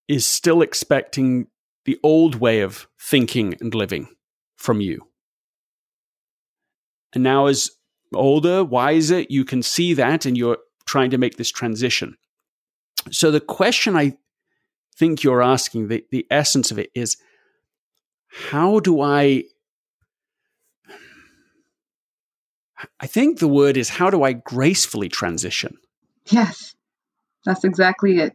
is 0.07 0.25
still 0.25 0.61
expecting 0.61 1.47
the 1.83 1.99
old 2.01 2.35
way 2.35 2.61
of 2.61 2.87
thinking 2.99 3.55
and 3.59 3.75
living 3.75 4.07
from 4.55 4.79
you. 4.79 5.01
And 7.13 7.23
now, 7.23 7.47
as 7.47 7.71
older, 8.13 8.63
wiser, 8.63 9.25
you 9.29 9.43
can 9.43 9.61
see 9.63 9.93
that 9.95 10.25
and 10.25 10.37
you're 10.37 10.59
trying 10.85 11.09
to 11.09 11.17
make 11.17 11.35
this 11.35 11.51
transition. 11.51 12.15
So, 13.11 13.31
the 13.31 13.41
question 13.41 13.97
I 13.97 14.17
think 14.97 15.23
you're 15.23 15.41
asking, 15.41 15.87
the, 15.87 16.05
the 16.11 16.25
essence 16.29 16.71
of 16.71 16.79
it 16.79 16.89
is 16.95 17.17
how 18.27 18.79
do 18.79 19.01
I? 19.01 19.43
I 22.99 23.07
think 23.07 23.39
the 23.39 23.47
word 23.47 23.77
is 23.77 23.89
how 23.89 24.09
do 24.09 24.23
I 24.23 24.33
gracefully 24.33 25.09
transition? 25.09 25.77
Yes. 26.29 26.75
That's 27.45 27.63
exactly 27.63 28.19
it. 28.19 28.33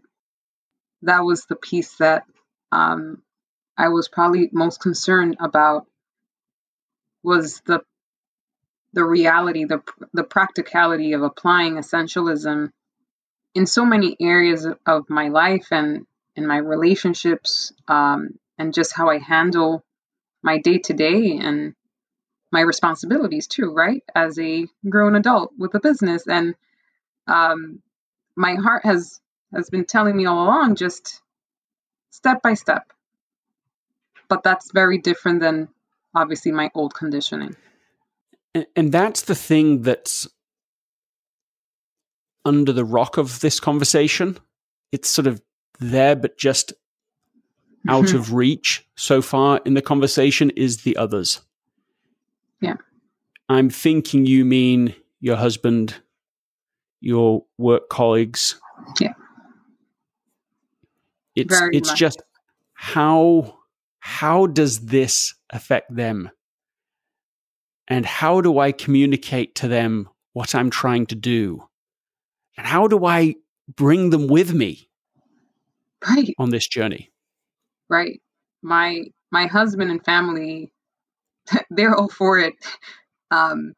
That 1.03 1.25
was 1.25 1.45
the 1.47 1.57
piece 1.57 1.97
that 1.97 2.25
um, 2.73 3.23
I 3.77 3.89
was 3.89 4.09
probably 4.09 4.49
most 4.53 4.81
concerned 4.81 5.37
about 5.41 5.87
was 7.23 7.61
the 7.67 7.81
the 8.93 9.05
reality, 9.05 9.65
the 9.65 9.83
the 10.13 10.25
practicality 10.25 11.13
of 11.13 11.23
applying 11.23 11.75
essentialism 11.75 12.71
in 13.55 13.67
so 13.67 13.85
many 13.85 14.17
areas 14.21 14.67
of 14.87 15.11
my 15.11 15.29
life 15.29 15.69
and 15.71 16.07
in 16.41 16.47
my 16.47 16.57
relationships, 16.57 17.73
um, 17.87 18.39
and 18.59 18.73
just 18.73 18.95
how 18.95 19.11
I 19.11 19.19
handle 19.19 19.85
my 20.43 20.59
day 20.59 20.79
to 20.79 20.95
day 20.95 21.37
and 21.37 21.75
my 22.51 22.63
responsibilities 22.63 23.47
too, 23.47 23.73
right? 23.73 24.03
As 24.15 24.39
a 24.39 24.67
grown 24.89 25.15
adult 25.15 25.53
with 25.59 25.75
a 25.75 25.81
business, 25.81 26.27
and 26.27 26.55
um, 27.27 27.83
my 28.37 28.55
heart 28.55 28.85
has 28.85 29.21
has 29.55 29.69
been 29.69 29.85
telling 29.85 30.17
me 30.17 30.27
all 30.27 30.45
along, 30.45 30.77
just 30.77 31.21
step 32.11 32.41
by 32.43 32.55
step. 32.55 32.93
But 34.29 34.43
that's 34.43 34.73
very 34.73 34.99
different 34.99 35.41
than 35.41 35.69
obviously 36.15 36.53
my 36.53 36.71
old 36.75 36.95
conditioning. 36.95 37.57
And, 38.55 38.67
and 38.75 38.93
that's 38.93 39.23
the 39.23 39.35
thing 39.35 39.83
that's 39.83 40.29
under 42.45 42.73
the 42.73 42.85
rock 42.85 43.19
of 43.19 43.41
this 43.41 43.61
conversation. 43.61 44.39
It's 44.93 45.09
sort 45.09 45.27
of 45.27 45.43
there, 45.81 46.15
but 46.15 46.39
just 46.39 46.73
out 47.89 48.07
mm-hmm. 48.07 48.17
of 48.17 48.35
reach 48.35 48.87
so 48.95 49.23
far 49.23 49.61
in 49.65 49.75
the 49.75 49.83
conversation 49.83 50.51
is 50.51 50.83
the 50.83 50.97
others. 50.97 51.41
Yeah. 52.61 52.77
I'm 53.49 53.71
thinking 53.71 54.27
you 54.27 54.45
mean 54.45 54.95
your 55.21 55.37
husband, 55.37 55.97
your 57.01 57.45
work 57.59 57.89
colleagues. 57.89 58.61
Yeah. 59.01 59.15
It's 61.35 61.59
Very 61.59 61.77
it's 61.77 61.89
much. 61.89 61.99
just 61.99 62.23
how 62.75 63.59
how 64.01 64.47
does 64.47 64.87
this 64.87 65.35
affect 65.51 65.95
them? 65.95 66.31
And 67.89 68.07
how 68.07 68.41
do 68.41 68.59
I 68.59 68.73
communicate 68.73 69.57
to 69.57 69.69
them 69.69 70.09
what 70.33 70.55
I'm 70.55 70.71
trying 70.71 71.07
to 71.07 71.15
do? 71.15 71.69
And 72.57 72.67
how 72.67 72.87
do 72.87 73.05
I 73.05 73.37
bring 73.75 74.11
them 74.11 74.29
with 74.29 74.53
me 74.53 74.90
right. 76.09 76.35
on 76.39 76.51
this 76.51 76.67
journey? 76.67 77.11
Right. 77.89 78.21
My 78.63 79.05
my 79.31 79.47
husband 79.47 79.91
and 79.91 80.05
family 80.05 80.73
they're 81.71 81.95
all 81.95 82.09
for 82.09 82.39
it. 82.39 82.55
Um, 83.31 83.75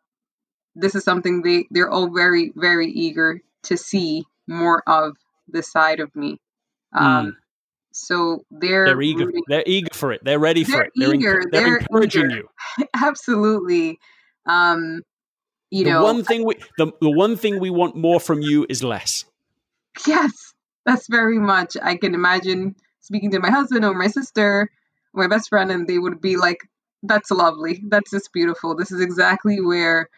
this 0.74 0.94
is 0.94 1.04
something 1.04 1.42
they 1.42 1.66
they're 1.70 1.90
all 1.90 2.10
very 2.12 2.52
very 2.56 2.90
eager 2.90 3.40
to 3.64 3.76
see 3.76 4.24
more 4.46 4.82
of 4.86 5.16
the 5.48 5.62
side 5.62 6.00
of 6.00 6.14
me. 6.16 6.38
Um, 6.92 7.26
mm. 7.26 7.32
So 7.92 8.44
they're 8.50 8.86
they're 8.86 9.02
eager. 9.02 9.26
Rooting, 9.26 9.42
they're 9.48 9.64
eager 9.66 9.92
for 9.92 10.12
it. 10.12 10.22
They're 10.24 10.38
ready 10.38 10.64
for 10.64 10.72
they're 10.72 10.82
it. 10.84 10.92
They're, 10.96 11.14
eager. 11.14 11.42
they're, 11.50 11.62
they're 11.62 11.76
encouraging 11.78 12.30
eager. 12.30 12.44
you. 12.78 12.86
Absolutely. 12.94 13.98
Um, 14.46 15.02
you 15.70 15.84
the 15.84 15.90
know, 15.90 16.02
one 16.02 16.24
thing 16.24 16.44
we 16.44 16.56
the, 16.78 16.92
the 17.00 17.10
one 17.10 17.36
thing 17.36 17.60
we 17.60 17.70
want 17.70 17.96
more 17.96 18.20
from 18.20 18.40
you 18.40 18.66
is 18.68 18.82
less. 18.82 19.24
Yes, 20.06 20.32
that's 20.86 21.08
very 21.08 21.38
much. 21.38 21.76
I 21.82 21.96
can 21.96 22.14
imagine 22.14 22.76
speaking 23.00 23.30
to 23.32 23.40
my 23.40 23.50
husband 23.50 23.84
or 23.84 23.94
my 23.94 24.08
sister, 24.08 24.70
my 25.14 25.26
best 25.28 25.48
friend, 25.48 25.70
and 25.70 25.86
they 25.88 25.98
would 25.98 26.20
be 26.20 26.36
like, 26.36 26.58
"That's 27.02 27.30
lovely. 27.30 27.82
That's 27.88 28.10
just 28.10 28.32
beautiful. 28.32 28.74
This 28.76 28.92
is 28.92 29.00
exactly 29.00 29.60
where 29.60 30.08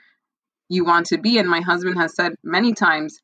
you 0.69 0.85
want 0.85 1.07
to 1.09 1.19
be." 1.19 1.39
And 1.39 1.49
my 1.49 1.61
husband 1.61 1.99
has 1.99 2.15
said 2.15 2.35
many 2.45 2.75
times 2.75 3.21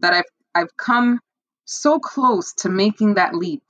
that 0.00 0.14
I've 0.14 0.24
I've 0.54 0.76
come 0.76 1.20
so 1.66 1.98
close 1.98 2.52
to 2.54 2.68
making 2.68 3.14
that 3.14 3.34
leap 3.34 3.62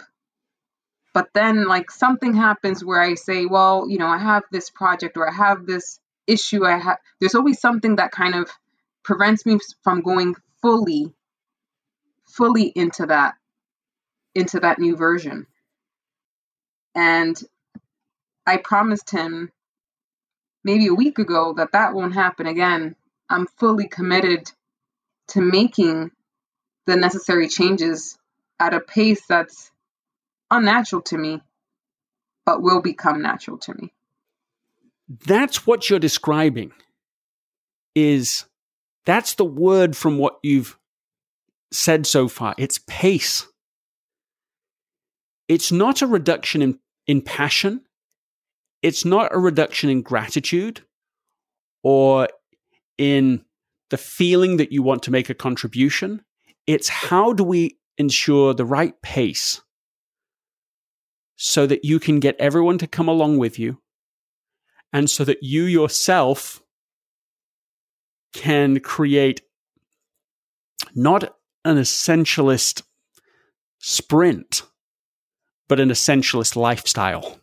but 1.15 1.29
then 1.35 1.67
like 1.67 1.91
something 1.91 2.35
happens 2.35 2.85
where 2.85 3.01
i 3.01 3.15
say 3.15 3.47
well 3.47 3.89
you 3.89 3.99
know 3.99 4.07
i 4.09 4.19
have 4.19 4.43
this 4.53 4.71
project 4.71 5.17
or 5.17 5.29
i 5.29 5.33
have 5.33 5.67
this 5.67 6.01
issue 6.27 6.65
i 6.65 6.77
have 6.77 6.99
there's 7.21 7.35
always 7.35 7.61
something 7.61 7.97
that 7.97 8.11
kind 8.13 8.35
of 8.35 8.51
prevents 9.05 9.47
me 9.47 9.59
from 9.83 10.01
going 10.03 10.35
fully 10.63 11.13
fully 12.37 12.73
into 12.75 13.07
that 13.07 13.35
into 14.35 14.61
that 14.61 14.79
new 14.79 14.97
version 14.97 15.47
and 16.95 17.43
i 18.47 18.57
promised 18.57 19.11
him 19.11 19.51
maybe 20.65 20.87
a 20.87 20.95
week 20.95 21.19
ago 21.19 21.53
that 21.53 21.73
that 21.73 21.95
won't 21.95 22.15
happen 22.15 22.47
again 22.47 22.97
i'm 23.31 23.47
fully 23.59 23.87
committed 23.87 24.51
to 25.29 25.41
making 25.41 26.11
the 26.87 26.97
necessary 26.97 27.49
changes 27.49 28.19
at 28.61 28.75
a 28.75 28.81
pace 28.81 29.23
that's 29.27 29.71
unnatural 30.51 31.03
to 31.03 31.19
me, 31.19 31.41
but 32.47 32.63
will 32.63 32.81
become 32.81 33.23
natural 33.23 33.59
to 33.59 33.75
me. 33.75 33.93
That's 35.27 35.67
what 35.67 35.89
you're 35.89 35.99
describing. 35.99 36.73
Is 37.95 38.45
that's 39.05 39.35
the 39.35 39.45
word 39.45 39.97
from 39.97 40.19
what 40.19 40.39
you've 40.43 40.79
said 41.75 42.07
so 42.07 42.29
far. 42.29 42.55
It's 42.57 42.79
pace. 42.87 43.47
It's 45.49 45.73
not 45.73 46.03
a 46.03 46.07
reduction 46.07 46.63
in, 46.63 46.79
in 47.07 47.21
passion. 47.21 47.83
It's 48.83 49.05
not 49.05 49.35
a 49.35 49.39
reduction 49.39 49.91
in 49.91 50.03
gratitude 50.03 50.83
or 51.83 52.29
in 52.97 53.45
the 53.91 53.97
feeling 53.97 54.57
that 54.59 54.73
you 54.73 54.83
want 54.83 55.03
to 55.05 55.11
make 55.11 55.29
a 55.29 55.35
contribution. 55.35 56.23
It's 56.67 56.89
how 56.89 57.33
do 57.33 57.45
we 57.45 57.79
ensure 57.99 58.55
the 58.55 58.65
right 58.65 58.95
pace 59.03 59.61
so 61.37 61.67
that 61.67 61.85
you 61.85 61.99
can 61.99 62.21
get 62.21 62.37
everyone 62.39 62.79
to 62.79 62.87
come 62.87 63.09
along 63.09 63.39
with 63.39 63.59
you 63.59 63.81
and 64.93 65.11
so 65.11 65.25
that 65.25 65.43
you 65.43 65.65
yourself 65.65 66.63
can 68.33 68.81
create 68.81 69.43
not 70.95 71.35
an 71.65 71.77
essentialist 71.77 72.83
sprint, 73.79 74.63
but 75.69 75.81
an 75.81 75.91
essentialist 75.91 76.57
lifestyle. 76.57 77.39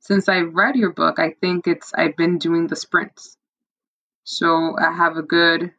Since 0.00 0.28
I 0.28 0.40
read 0.40 0.76
your 0.76 0.92
book, 0.92 1.18
I 1.18 1.34
think 1.40 1.66
it's 1.66 1.92
I've 1.94 2.16
been 2.16 2.38
doing 2.38 2.66
the 2.66 2.76
sprints. 2.76 3.36
So 4.24 4.76
I 4.78 4.92
have 4.92 5.16
a 5.16 5.22
good 5.22 5.72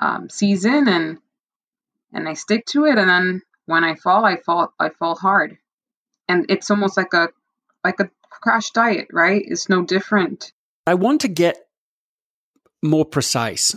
um, 0.00 0.28
season 0.28 0.88
and 0.88 1.18
and 2.12 2.28
I 2.28 2.34
stick 2.34 2.66
to 2.66 2.86
it 2.86 2.98
and 2.98 3.08
then 3.08 3.42
when 3.66 3.84
I 3.84 3.94
fall 3.94 4.24
I 4.24 4.36
fall 4.36 4.72
I 4.78 4.90
fall 4.90 5.16
hard 5.16 5.58
and 6.28 6.46
it's 6.48 6.70
almost 6.70 6.96
like 6.96 7.14
a 7.14 7.28
like 7.84 8.00
a 8.00 8.10
crash 8.30 8.70
diet, 8.70 9.08
right? 9.12 9.42
It's 9.46 9.68
no 9.68 9.84
different. 9.84 10.52
I 10.86 10.94
want 10.94 11.22
to 11.22 11.28
get 11.28 11.56
more 12.82 13.04
precise. 13.04 13.74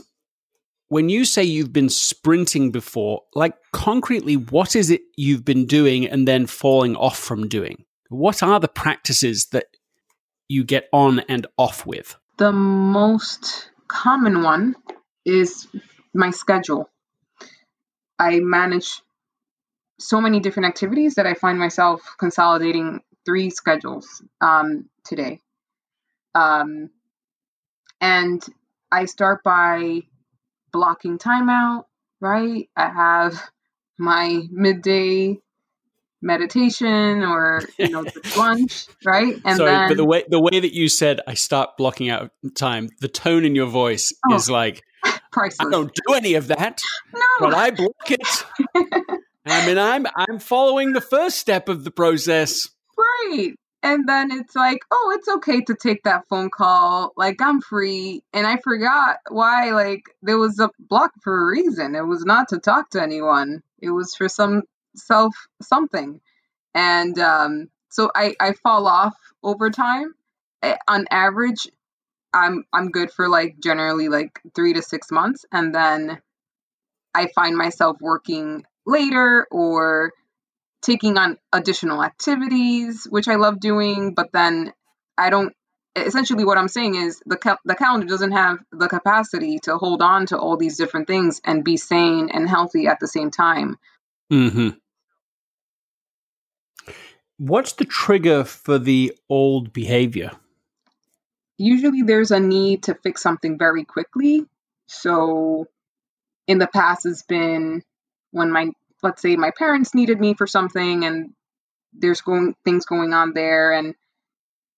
When 0.89 1.07
you 1.07 1.23
say 1.23 1.43
you've 1.43 1.71
been 1.71 1.89
sprinting 1.89 2.71
before, 2.71 3.21
like 3.35 3.53
concretely, 3.71 4.35
what 4.35 4.75
is 4.75 4.89
it 4.89 5.01
you've 5.15 5.45
been 5.45 5.65
doing 5.65 6.07
and 6.07 6.27
then 6.27 6.47
falling 6.47 6.95
off 6.95 7.17
from 7.17 7.47
doing? 7.47 7.85
What 8.09 8.41
are 8.41 8.59
the 8.59 8.67
practices 8.67 9.47
that 9.51 9.65
you 10.47 10.63
get 10.63 10.89
on 10.91 11.19
and 11.29 11.45
off 11.57 11.85
with? 11.85 12.15
The 12.37 12.51
most 12.51 13.69
common 13.87 14.41
one 14.41 14.75
is 15.25 15.67
my 16.13 16.31
schedule. 16.31 16.89
I 18.17 18.39
manage 18.39 19.01
so 19.99 20.19
many 20.19 20.39
different 20.39 20.67
activities 20.67 21.15
that 21.15 21.27
I 21.27 21.35
find 21.35 21.59
myself 21.59 22.01
consolidating 22.17 23.01
three 23.25 23.51
schedules 23.51 24.23
um, 24.41 24.89
today. 25.03 25.41
Um, 26.33 26.89
and 28.01 28.43
I 28.91 29.05
start 29.05 29.43
by 29.43 30.01
blocking 30.71 31.17
time 31.17 31.49
out, 31.49 31.87
right? 32.19 32.69
I 32.75 32.89
have 32.89 33.41
my 33.97 34.43
midday 34.51 35.39
meditation 36.21 37.23
or 37.23 37.61
you 37.77 37.89
know 37.89 38.03
lunch 38.37 38.87
right 39.05 39.35
and 39.45 39.55
sorry 39.55 39.71
then, 39.71 39.87
but 39.87 39.95
the 39.95 40.03
way 40.03 40.21
the 40.27 40.39
way 40.39 40.59
that 40.59 40.73
you 40.73 40.89
said 40.89 41.21
i 41.27 41.33
start 41.33 41.69
blocking 41.77 42.09
out 42.09 42.31
time 42.55 42.89
the 42.99 43.07
tone 43.07 43.45
in 43.45 43.55
your 43.55 43.67
voice 43.67 44.13
oh, 44.29 44.35
is 44.35 44.49
like 44.49 44.81
priceless. 45.31 45.65
i 45.65 45.71
don't 45.71 45.93
do 45.95 46.13
any 46.13 46.33
of 46.33 46.47
that 46.47 46.81
no. 47.13 47.21
but 47.39 47.53
i 47.53 47.71
block 47.71 48.11
it 48.11 48.45
I 49.45 49.65
mean, 49.65 49.77
I'm 49.77 50.05
I'm 50.15 50.39
following 50.39 50.93
the 50.93 51.01
first 51.01 51.37
step 51.37 51.69
of 51.69 51.83
the 51.83 51.91
process. 51.91 52.67
Right. 52.97 53.53
And 53.81 54.07
then 54.09 54.31
it's 54.31 54.55
like, 54.55 54.79
oh, 54.91 55.13
it's 55.17 55.27
okay 55.29 55.61
to 55.61 55.75
take 55.75 56.03
that 56.03 56.27
phone 56.27 56.49
call. 56.49 57.13
Like 57.15 57.41
I'm 57.41 57.61
free. 57.61 58.23
And 58.33 58.45
I 58.45 58.57
forgot 58.57 59.17
why 59.29 59.71
like 59.71 60.03
there 60.21 60.37
was 60.37 60.59
a 60.59 60.69
block 60.79 61.11
for 61.21 61.41
a 61.41 61.45
reason. 61.45 61.95
It 61.95 62.05
was 62.05 62.25
not 62.25 62.49
to 62.49 62.59
talk 62.59 62.89
to 62.91 63.01
anyone. 63.01 63.63
It 63.81 63.91
was 63.91 64.13
for 64.15 64.27
some 64.27 64.63
self 64.95 65.33
something. 65.61 66.19
And 66.75 67.17
um 67.19 67.69
so 67.89 68.11
I 68.15 68.35
I 68.39 68.53
fall 68.53 68.87
off 68.87 69.15
over 69.43 69.69
time. 69.69 70.13
On 70.89 71.05
average, 71.09 71.67
I'm 72.33 72.65
I'm 72.73 72.91
good 72.91 73.11
for 73.11 73.29
like 73.29 73.55
generally 73.63 74.09
like 74.09 74.41
3 74.55 74.73
to 74.73 74.81
6 74.81 75.11
months 75.11 75.45
and 75.53 75.73
then 75.73 76.21
I 77.15 77.27
find 77.35 77.57
myself 77.57 77.97
working 78.01 78.65
later 78.85 79.47
or 79.51 80.13
taking 80.81 81.17
on 81.17 81.37
additional 81.53 82.03
activities, 82.03 83.07
which 83.09 83.27
I 83.27 83.35
love 83.35 83.59
doing, 83.59 84.13
but 84.13 84.31
then 84.33 84.73
I 85.17 85.29
don't 85.29 85.53
essentially 85.95 86.45
what 86.45 86.57
I'm 86.57 86.67
saying 86.69 86.95
is 86.95 87.21
the 87.25 87.37
ca- 87.37 87.57
the 87.65 87.75
calendar 87.75 88.07
doesn't 88.07 88.31
have 88.31 88.59
the 88.71 88.87
capacity 88.87 89.59
to 89.63 89.77
hold 89.77 90.01
on 90.01 90.27
to 90.27 90.37
all 90.37 90.57
these 90.57 90.77
different 90.77 91.07
things 91.07 91.41
and 91.43 91.63
be 91.63 91.77
sane 91.77 92.29
and 92.29 92.47
healthy 92.47 92.87
at 92.87 92.99
the 92.99 93.07
same 93.07 93.31
time. 93.31 93.77
Mhm. 94.31 94.79
What's 97.37 97.73
the 97.73 97.85
trigger 97.85 98.43
for 98.43 98.79
the 98.79 99.17
old 99.29 99.73
behavior? 99.73 100.31
Usually 101.57 102.03
there's 102.03 102.31
a 102.31 102.39
need 102.39 102.83
to 102.83 102.95
fix 102.95 103.21
something 103.21 103.57
very 103.57 103.85
quickly. 103.85 104.45
So 104.87 105.67
in 106.47 106.59
the 106.59 106.67
past 106.67 107.05
has 107.05 107.23
been 107.23 107.83
when 108.31 108.51
my 108.51 108.71
let's 109.01 109.21
say 109.21 109.35
my 109.35 109.51
parents 109.51 109.95
needed 109.95 110.19
me 110.19 110.33
for 110.33 110.47
something 110.47 111.05
and 111.05 111.33
there's 111.93 112.21
going 112.21 112.55
things 112.63 112.85
going 112.85 113.13
on 113.13 113.33
there 113.33 113.73
and 113.73 113.95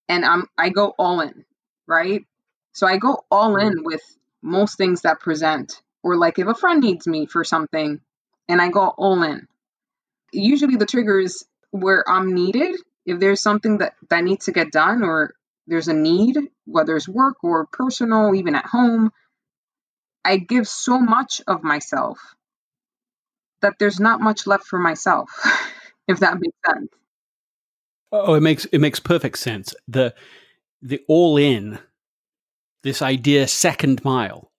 and 0.08 0.26
I'm 0.26 0.48
I 0.58 0.70
go 0.70 0.94
all 0.98 1.22
in, 1.22 1.46
right? 1.88 2.26
So 2.74 2.88
I 2.88 2.98
go 2.98 3.24
all 3.30 3.58
in 3.58 3.74
mm-hmm. 3.74 3.86
with 3.86 4.02
most 4.42 4.78
things 4.78 5.02
that 5.02 5.20
present 5.20 5.82
or 6.04 6.18
like 6.18 6.40
if 6.40 6.48
a 6.48 6.56
friend 6.56 6.82
needs 6.82 7.08
me 7.08 7.26
for 7.26 7.44
something 7.44 8.02
and 8.48 8.62
I 8.62 8.70
go 8.70 8.88
all 8.88 9.24
in. 9.24 9.48
Usually 10.34 10.76
the 10.76 10.86
triggers 10.86 11.44
where 11.72 12.04
I'm 12.08 12.34
needed, 12.34 12.76
if 13.06 13.20
there's 13.20 13.42
something 13.42 13.80
that 13.80 13.94
that 14.10 14.24
needs 14.24 14.46
to 14.46 14.52
get 14.52 14.72
done 14.72 15.04
or 15.04 15.34
there's 15.68 15.88
a 15.88 15.94
need, 15.94 16.38
whether 16.66 16.96
it's 16.96 17.08
work 17.08 17.44
or 17.44 17.66
personal, 17.66 18.34
even 18.36 18.56
at 18.56 18.66
home, 18.66 19.12
I 20.24 20.38
give 20.38 20.68
so 20.68 21.00
much 21.00 21.42
of 21.48 21.64
myself 21.64 22.20
that 23.62 23.76
there's 23.80 24.00
not 24.00 24.22
much 24.22 24.48
left 24.48 24.66
for 24.66 24.80
myself, 24.80 25.30
if 26.08 26.20
that 26.20 26.40
makes 26.40 26.58
sense. 26.66 26.90
Oh, 28.12 28.34
it 28.34 28.42
makes 28.42 28.66
it 28.66 28.80
makes 28.80 29.00
perfect 29.00 29.38
sense. 29.38 29.74
The 29.88 30.14
the 30.82 31.02
all 31.08 31.38
in, 31.38 31.80
this 32.84 33.02
idea 33.02 33.48
second 33.48 34.04
mile. 34.04 34.52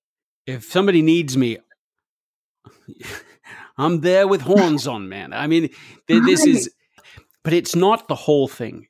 If 0.46 0.64
somebody 0.64 1.02
needs 1.02 1.36
me, 1.36 1.58
I'm 3.76 4.00
there 4.00 4.26
with 4.26 4.42
horns 4.42 4.86
on, 4.86 5.08
man. 5.08 5.32
I 5.32 5.46
mean, 5.46 5.70
th- 6.08 6.22
this 6.24 6.44
is, 6.46 6.70
but 7.42 7.52
it's 7.52 7.76
not 7.76 8.08
the 8.08 8.14
whole 8.14 8.48
thing. 8.48 8.88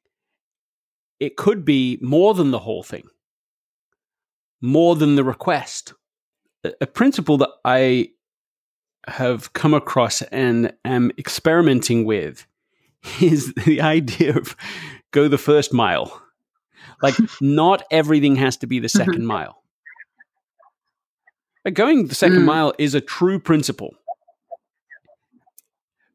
It 1.20 1.36
could 1.36 1.64
be 1.64 1.98
more 2.00 2.34
than 2.34 2.50
the 2.50 2.58
whole 2.58 2.82
thing, 2.82 3.04
more 4.60 4.96
than 4.96 5.14
the 5.14 5.24
request. 5.24 5.94
A, 6.64 6.72
a 6.82 6.86
principle 6.86 7.38
that 7.38 7.50
I 7.64 8.10
have 9.08 9.52
come 9.52 9.74
across 9.74 10.22
and 10.22 10.72
am 10.84 11.10
experimenting 11.18 12.04
with 12.04 12.46
is 13.20 13.52
the 13.66 13.80
idea 13.80 14.36
of 14.36 14.56
go 15.10 15.28
the 15.28 15.38
first 15.38 15.72
mile. 15.72 16.22
Like, 17.02 17.14
not 17.40 17.82
everything 17.90 18.36
has 18.36 18.56
to 18.58 18.66
be 18.66 18.78
the 18.78 18.88
second 18.88 19.26
mile. 19.26 19.62
Like 21.64 21.74
going 21.74 22.06
the 22.08 22.14
second 22.14 22.40
Mm. 22.42 22.44
mile 22.46 22.74
is 22.78 22.94
a 22.94 23.00
true 23.00 23.38
principle. 23.38 23.94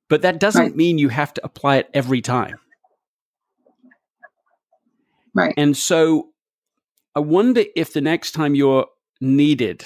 But 0.10 0.22
that 0.22 0.40
doesn't 0.40 0.62
Right. 0.62 0.76
mean 0.76 0.98
you 0.98 1.10
have 1.10 1.34
to 1.36 1.46
apply 1.46 1.78
it 1.78 1.90
every 1.94 2.22
time. 2.22 2.58
Right. 5.34 5.54
And 5.58 5.76
so 5.78 6.30
I 7.16 7.20
wonder 7.20 7.64
if 7.76 7.94
the 7.94 8.02
next 8.02 8.32
time 8.32 8.56
you're 8.56 8.88
needed, 9.22 9.86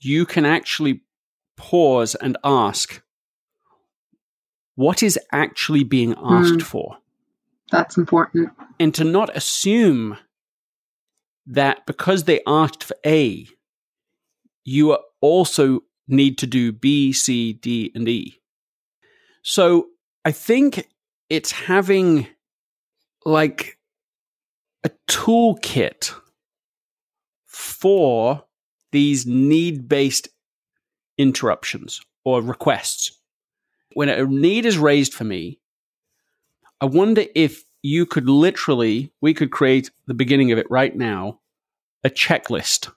you 0.00 0.26
can 0.26 0.44
actually 0.44 1.02
pause 1.56 2.14
and 2.16 2.36
ask, 2.44 3.02
what 4.74 5.02
is 5.02 5.18
actually 5.32 5.84
being 5.84 6.14
asked 6.22 6.58
Mm. 6.60 6.62
for? 6.62 6.98
That's 7.70 7.96
important. 7.96 8.50
And 8.78 8.94
to 8.94 9.04
not 9.04 9.34
assume 9.36 10.18
that 11.46 11.86
because 11.86 12.24
they 12.24 12.40
asked 12.46 12.84
for 12.84 12.96
A, 13.04 13.46
you 14.64 14.96
also 15.20 15.80
need 16.08 16.38
to 16.38 16.46
do 16.46 16.72
B, 16.72 17.12
C, 17.12 17.52
D, 17.52 17.90
and 17.94 18.08
E. 18.08 18.38
So 19.42 19.88
I 20.24 20.32
think 20.32 20.88
it's 21.28 21.52
having 21.52 22.28
like 23.24 23.78
a 24.84 24.90
toolkit 25.08 26.14
for 27.46 28.44
these 28.92 29.26
need 29.26 29.88
based 29.88 30.28
interruptions 31.18 32.00
or 32.24 32.42
requests. 32.42 33.18
When 33.94 34.08
a 34.08 34.24
need 34.24 34.66
is 34.66 34.78
raised 34.78 35.12
for 35.12 35.24
me, 35.24 35.58
I 36.80 36.86
wonder 36.86 37.24
if 37.34 37.64
you 37.82 38.06
could 38.06 38.28
literally, 38.28 39.12
we 39.20 39.34
could 39.34 39.50
create 39.50 39.90
the 40.06 40.14
beginning 40.14 40.52
of 40.52 40.58
it 40.58 40.70
right 40.70 40.96
now, 40.96 41.40
a 42.04 42.10
checklist. 42.10 42.92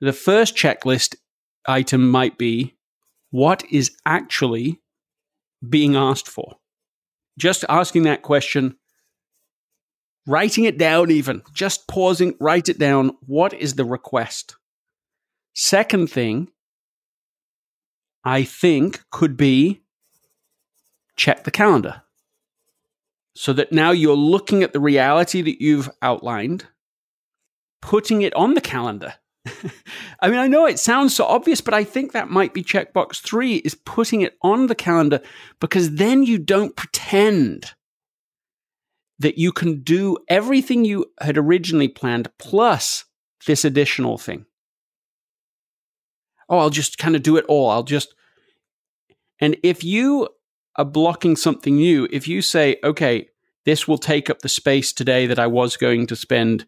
The 0.00 0.12
first 0.12 0.56
checklist 0.56 1.16
item 1.66 2.10
might 2.10 2.38
be 2.38 2.74
what 3.30 3.64
is 3.70 3.96
actually 4.04 4.80
being 5.66 5.96
asked 5.96 6.28
for? 6.28 6.56
Just 7.38 7.64
asking 7.68 8.04
that 8.04 8.22
question, 8.22 8.76
writing 10.26 10.64
it 10.64 10.78
down, 10.78 11.10
even 11.10 11.42
just 11.52 11.86
pausing, 11.88 12.34
write 12.40 12.68
it 12.68 12.78
down. 12.78 13.12
What 13.26 13.52
is 13.52 13.74
the 13.74 13.84
request? 13.84 14.56
Second 15.58 16.10
thing, 16.10 16.48
I 18.22 18.44
think 18.44 19.00
could 19.10 19.38
be 19.38 19.80
check 21.16 21.44
the 21.44 21.50
calendar. 21.50 22.02
So 23.34 23.54
that 23.54 23.72
now 23.72 23.90
you're 23.90 24.16
looking 24.16 24.62
at 24.62 24.74
the 24.74 24.80
reality 24.80 25.40
that 25.40 25.62
you've 25.62 25.88
outlined, 26.02 26.66
putting 27.80 28.20
it 28.20 28.34
on 28.34 28.52
the 28.52 28.60
calendar. 28.60 29.14
I 30.20 30.28
mean, 30.28 30.38
I 30.38 30.46
know 30.46 30.66
it 30.66 30.78
sounds 30.78 31.14
so 31.14 31.24
obvious, 31.24 31.62
but 31.62 31.72
I 31.72 31.84
think 31.84 32.12
that 32.12 32.28
might 32.28 32.52
be 32.52 32.62
checkbox 32.62 33.22
three 33.22 33.56
is 33.56 33.74
putting 33.74 34.20
it 34.20 34.36
on 34.42 34.66
the 34.66 34.74
calendar 34.74 35.22
because 35.58 35.94
then 35.94 36.22
you 36.22 36.36
don't 36.36 36.76
pretend 36.76 37.72
that 39.18 39.38
you 39.38 39.52
can 39.52 39.80
do 39.80 40.18
everything 40.28 40.84
you 40.84 41.06
had 41.18 41.38
originally 41.38 41.88
planned 41.88 42.28
plus 42.38 43.06
this 43.46 43.64
additional 43.64 44.18
thing. 44.18 44.44
Oh, 46.48 46.58
I'll 46.58 46.70
just 46.70 46.98
kind 46.98 47.16
of 47.16 47.22
do 47.22 47.36
it 47.36 47.44
all. 47.46 47.70
I'll 47.70 47.82
just. 47.82 48.14
And 49.40 49.56
if 49.62 49.84
you 49.84 50.28
are 50.76 50.84
blocking 50.84 51.36
something 51.36 51.76
new, 51.76 52.08
if 52.10 52.28
you 52.28 52.42
say, 52.42 52.76
okay, 52.84 53.28
this 53.64 53.88
will 53.88 53.98
take 53.98 54.30
up 54.30 54.40
the 54.40 54.48
space 54.48 54.92
today 54.92 55.26
that 55.26 55.38
I 55.38 55.46
was 55.46 55.76
going 55.76 56.06
to 56.06 56.16
spend 56.16 56.66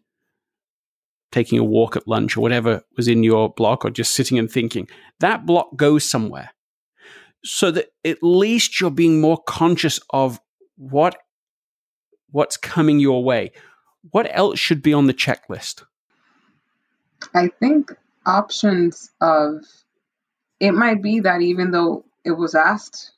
taking 1.31 1.59
a 1.59 1.63
walk 1.63 1.95
at 1.95 2.07
lunch 2.07 2.35
or 2.35 2.41
whatever 2.41 2.83
was 2.97 3.07
in 3.07 3.23
your 3.23 3.53
block 3.53 3.85
or 3.85 3.89
just 3.89 4.13
sitting 4.13 4.37
and 4.37 4.51
thinking, 4.51 4.87
that 5.19 5.45
block 5.45 5.75
goes 5.75 6.03
somewhere. 6.03 6.51
So 7.45 7.71
that 7.71 7.87
at 8.03 8.17
least 8.21 8.81
you're 8.81 8.91
being 8.91 9.21
more 9.21 9.41
conscious 9.47 9.99
of 10.09 10.39
what 10.75 11.17
what's 12.31 12.57
coming 12.57 12.99
your 12.99 13.23
way. 13.23 13.51
What 14.11 14.27
else 14.31 14.59
should 14.59 14.83
be 14.83 14.93
on 14.93 15.07
the 15.07 15.13
checklist? 15.13 15.83
I 17.33 17.49
think 17.59 17.91
options 18.25 19.11
of 19.21 19.65
it 20.59 20.73
might 20.73 21.01
be 21.01 21.21
that 21.21 21.41
even 21.41 21.71
though 21.71 22.05
it 22.25 22.31
was 22.31 22.55
asked, 22.55 23.11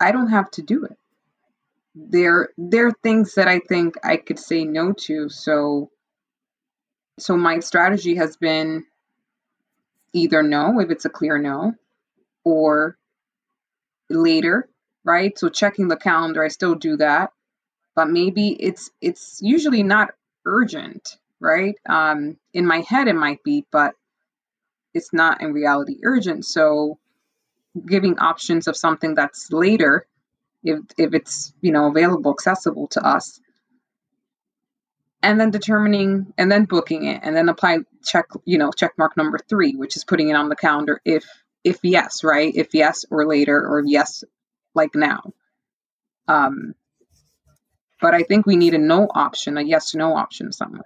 I 0.00 0.12
don't 0.12 0.28
have 0.30 0.50
to 0.52 0.62
do 0.62 0.84
it. 0.84 0.96
There 1.94 2.50
there 2.58 2.88
are 2.88 2.96
things 3.02 3.34
that 3.34 3.48
I 3.48 3.60
think 3.60 3.96
I 4.04 4.16
could 4.16 4.38
say 4.38 4.64
no 4.64 4.92
to. 4.92 5.28
So 5.28 5.90
so 7.18 7.36
my 7.36 7.60
strategy 7.60 8.16
has 8.16 8.36
been 8.36 8.84
either 10.12 10.42
no 10.42 10.80
if 10.80 10.90
it's 10.90 11.04
a 11.04 11.10
clear 11.10 11.38
no 11.38 11.74
or 12.44 12.96
later, 14.10 14.68
right? 15.04 15.38
So 15.38 15.48
checking 15.48 15.88
the 15.88 15.96
calendar, 15.96 16.44
I 16.44 16.48
still 16.48 16.74
do 16.74 16.96
that. 16.98 17.32
But 17.94 18.10
maybe 18.10 18.50
it's 18.50 18.90
it's 19.00 19.40
usually 19.42 19.82
not 19.82 20.10
urgent, 20.46 21.16
right? 21.40 21.76
Um, 21.88 22.36
in 22.52 22.66
my 22.66 22.80
head, 22.80 23.08
it 23.08 23.14
might 23.14 23.42
be, 23.42 23.64
but 23.70 23.94
it's 24.94 25.12
not 25.12 25.40
in 25.42 25.52
reality 25.52 25.98
urgent. 26.04 26.44
So, 26.44 26.98
giving 27.86 28.18
options 28.18 28.66
of 28.66 28.76
something 28.76 29.14
that's 29.14 29.52
later, 29.52 30.06
if 30.62 30.80
if 30.96 31.14
it's 31.14 31.52
you 31.60 31.72
know 31.72 31.86
available, 31.88 32.32
accessible 32.32 32.88
to 32.88 33.06
us, 33.06 33.40
and 35.22 35.40
then 35.40 35.50
determining 35.50 36.32
and 36.36 36.50
then 36.50 36.64
booking 36.64 37.04
it, 37.04 37.20
and 37.22 37.36
then 37.36 37.48
apply 37.48 37.78
check 38.04 38.26
you 38.44 38.58
know 38.58 38.70
check 38.72 38.92
mark 38.98 39.16
number 39.16 39.38
three, 39.38 39.74
which 39.74 39.96
is 39.96 40.04
putting 40.04 40.28
it 40.28 40.34
on 40.36 40.48
the 40.48 40.56
calendar 40.56 41.00
if 41.04 41.24
if 41.64 41.78
yes, 41.82 42.24
right? 42.24 42.52
If 42.54 42.74
yes 42.74 43.04
or 43.10 43.26
later, 43.26 43.58
or 43.58 43.82
yes 43.84 44.24
like 44.74 44.94
now. 44.94 45.32
Um, 46.26 46.74
but 48.00 48.14
I 48.14 48.22
think 48.22 48.46
we 48.46 48.56
need 48.56 48.74
a 48.74 48.78
no 48.78 49.08
option, 49.12 49.58
a 49.58 49.62
yes 49.62 49.90
to 49.90 49.98
no 49.98 50.14
option 50.16 50.52
somewhere. 50.52 50.84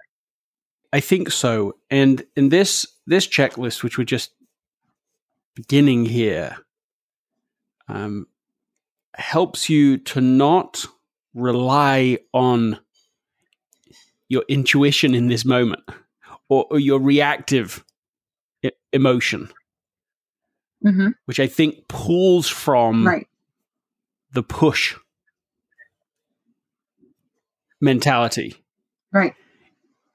I 0.93 0.99
think 0.99 1.31
so. 1.31 1.73
And 1.89 2.23
in 2.35 2.49
this 2.49 2.85
this 3.07 3.27
checklist, 3.27 3.81
which 3.81 3.97
we're 3.97 4.03
just 4.03 4.31
beginning 5.55 6.05
here 6.05 6.57
um, 7.87 8.27
helps 9.15 9.69
you 9.69 9.97
to 9.97 10.21
not 10.21 10.85
rely 11.33 12.19
on 12.31 12.79
your 14.29 14.43
intuition 14.47 15.15
in 15.15 15.27
this 15.27 15.43
moment 15.43 15.83
or, 16.47 16.67
or 16.69 16.79
your 16.79 16.99
reactive 16.99 17.83
I- 18.63 18.71
emotion, 18.91 19.49
mm-hmm. 20.85 21.09
which 21.25 21.39
I 21.39 21.47
think 21.47 21.87
pulls 21.87 22.47
from 22.47 23.05
right. 23.05 23.27
the 24.31 24.43
push 24.43 24.95
mentality. 27.81 28.63
Right. 29.11 29.33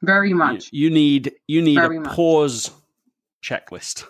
Very 0.03 0.33
much. 0.33 0.71
You, 0.73 0.85
you 0.85 0.91
need 0.91 1.33
you 1.47 1.63
need 1.63 1.77
Very 1.77 1.97
a 1.97 2.01
much. 2.01 2.15
pause 2.15 2.71
checklist. 3.43 4.05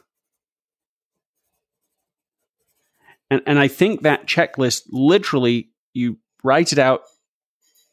And 3.31 3.43
and 3.47 3.59
I 3.59 3.69
think 3.69 4.03
that 4.03 4.27
checklist 4.27 4.83
literally 4.91 5.71
you 5.95 6.19
write 6.43 6.73
it 6.73 6.79
out, 6.79 7.03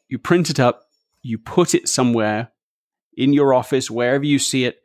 you 0.08 0.18
print 0.18 0.50
it 0.50 0.60
up, 0.60 0.84
you 1.22 1.38
put 1.38 1.74
it 1.74 1.88
somewhere 1.88 2.50
in 3.16 3.32
your 3.32 3.54
office, 3.54 3.90
wherever 3.90 4.24
you 4.24 4.38
see 4.38 4.64
it. 4.64 4.78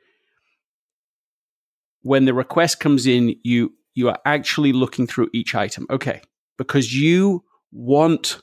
When 2.04 2.26
the 2.26 2.34
request 2.34 2.80
comes 2.80 3.06
in, 3.06 3.36
you 3.44 3.74
you 3.94 4.10
are 4.10 4.20
actually 4.26 4.74
looking 4.74 5.06
through 5.06 5.30
each 5.34 5.54
item. 5.54 5.86
Okay. 5.90 6.22
Because 6.58 6.94
you 6.94 7.44
want 7.72 8.42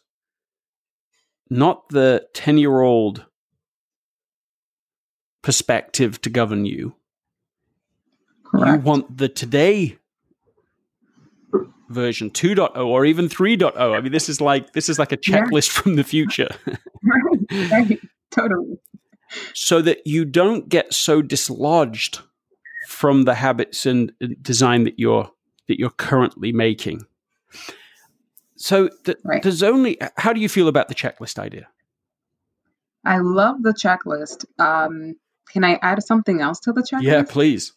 not 1.50 1.88
the 1.88 2.26
10 2.34 2.58
year 2.58 2.80
old 2.80 3.24
perspective 5.48 6.20
to 6.20 6.28
govern 6.28 6.66
you. 6.66 6.94
You 8.52 8.76
want 8.80 9.16
the 9.16 9.30
today 9.30 9.96
version 11.88 12.28
2.0 12.30 12.76
or 12.86 13.06
even 13.06 13.30
3.0. 13.30 13.74
I 13.96 14.00
mean, 14.02 14.12
this 14.12 14.28
is 14.28 14.42
like 14.42 14.74
this 14.74 14.90
is 14.90 14.98
like 14.98 15.10
a 15.10 15.18
Yeah. 15.26 15.40
checklist 15.40 15.70
from 15.70 15.96
the 15.96 16.04
future, 16.04 16.48
right. 16.66 17.70
Right. 17.72 17.98
Totally. 18.30 18.76
so 19.54 19.80
that 19.80 20.06
you 20.06 20.26
don't 20.26 20.68
get 20.68 20.92
so 20.92 21.22
dislodged 21.22 22.20
from 22.88 23.22
the 23.24 23.34
habits 23.34 23.86
and 23.86 24.12
design 24.42 24.84
that 24.84 24.98
you're 24.98 25.30
that 25.68 25.78
you're 25.78 25.96
currently 26.08 26.52
making. 26.52 27.06
So 28.56 28.90
Right. 29.24 29.42
there's 29.42 29.62
only. 29.62 29.96
How 30.18 30.34
do 30.34 30.40
you 30.42 30.48
feel 30.50 30.68
about 30.68 30.88
the 30.88 30.94
checklist 30.94 31.38
idea? 31.38 31.68
I 33.02 33.16
love 33.18 33.62
the 33.62 33.72
checklist. 33.72 34.44
Um, 34.58 35.14
can 35.52 35.64
I 35.64 35.78
add 35.82 36.02
something 36.02 36.40
else 36.40 36.60
to 36.60 36.72
the 36.72 36.82
checklist? 36.82 37.02
Yeah, 37.04 37.22
please. 37.24 37.72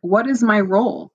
what 0.00 0.28
is 0.28 0.42
my 0.42 0.60
role 0.60 1.12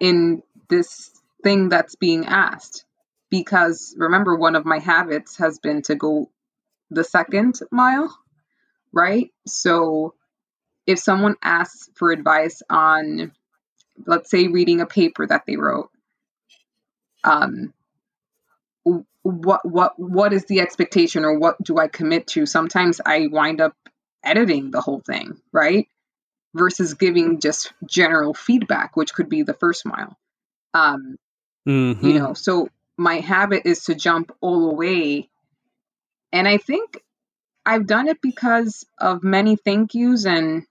in 0.00 0.42
this 0.68 1.10
thing 1.42 1.68
that's 1.68 1.96
being 1.96 2.26
asked? 2.26 2.84
Because 3.30 3.94
remember, 3.98 4.36
one 4.36 4.56
of 4.56 4.64
my 4.64 4.78
habits 4.78 5.38
has 5.38 5.58
been 5.58 5.82
to 5.82 5.94
go 5.94 6.30
the 6.90 7.04
second 7.04 7.58
mile, 7.70 8.16
right? 8.92 9.30
So 9.46 10.14
if 10.86 10.98
someone 10.98 11.36
asks 11.42 11.90
for 11.96 12.12
advice 12.12 12.62
on, 12.70 13.32
let's 14.06 14.30
say, 14.30 14.48
reading 14.48 14.80
a 14.80 14.86
paper 14.86 15.26
that 15.26 15.42
they 15.46 15.56
wrote, 15.56 15.90
um, 17.24 17.72
what 19.22 19.64
what 19.64 19.98
what 19.98 20.32
is 20.34 20.44
the 20.44 20.60
expectation 20.60 21.24
or 21.24 21.38
what 21.38 21.56
do 21.62 21.78
I 21.78 21.88
commit 21.88 22.26
to? 22.28 22.46
Sometimes 22.46 23.00
I 23.04 23.28
wind 23.30 23.60
up 23.60 23.74
editing 24.24 24.70
the 24.72 24.80
whole 24.82 25.00
thing, 25.00 25.40
right? 25.52 25.86
versus 26.54 26.94
giving 26.94 27.40
just 27.40 27.72
general 27.86 28.34
feedback, 28.34 28.96
which 28.96 29.14
could 29.14 29.28
be 29.28 29.42
the 29.42 29.54
first 29.54 29.86
mile. 29.86 30.16
Um, 30.74 31.16
Mhm. 31.66 32.02
you 32.02 32.18
know, 32.18 32.34
so 32.34 32.68
my 32.96 33.16
habit 33.20 33.62
is 33.66 33.84
to 33.86 33.94
jump 33.94 34.32
all 34.40 34.68
the 34.68 34.74
way. 34.74 35.28
And 36.32 36.48
I 36.48 36.58
think 36.58 37.00
I've 37.66 37.86
done 37.86 38.08
it 38.08 38.20
because 38.22 38.86
of 38.98 39.24
many 39.24 39.56
thank 39.56 39.94
yous 39.94 40.26
and, 40.26 40.66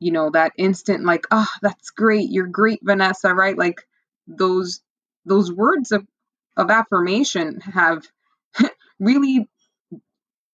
you 0.00 0.12
know, 0.12 0.30
that 0.30 0.52
instant, 0.58 1.04
like, 1.04 1.26
oh, 1.30 1.48
that's 1.62 1.90
great. 1.90 2.30
You're 2.30 2.46
great, 2.48 2.80
Vanessa, 2.82 3.34
right? 3.34 3.58
Like 3.58 3.82
those, 4.26 4.80
those 5.26 5.52
words 5.52 5.92
of, 5.92 6.06
of 6.56 6.70
affirmation 6.70 7.60
have 7.60 8.06
really, 9.00 9.48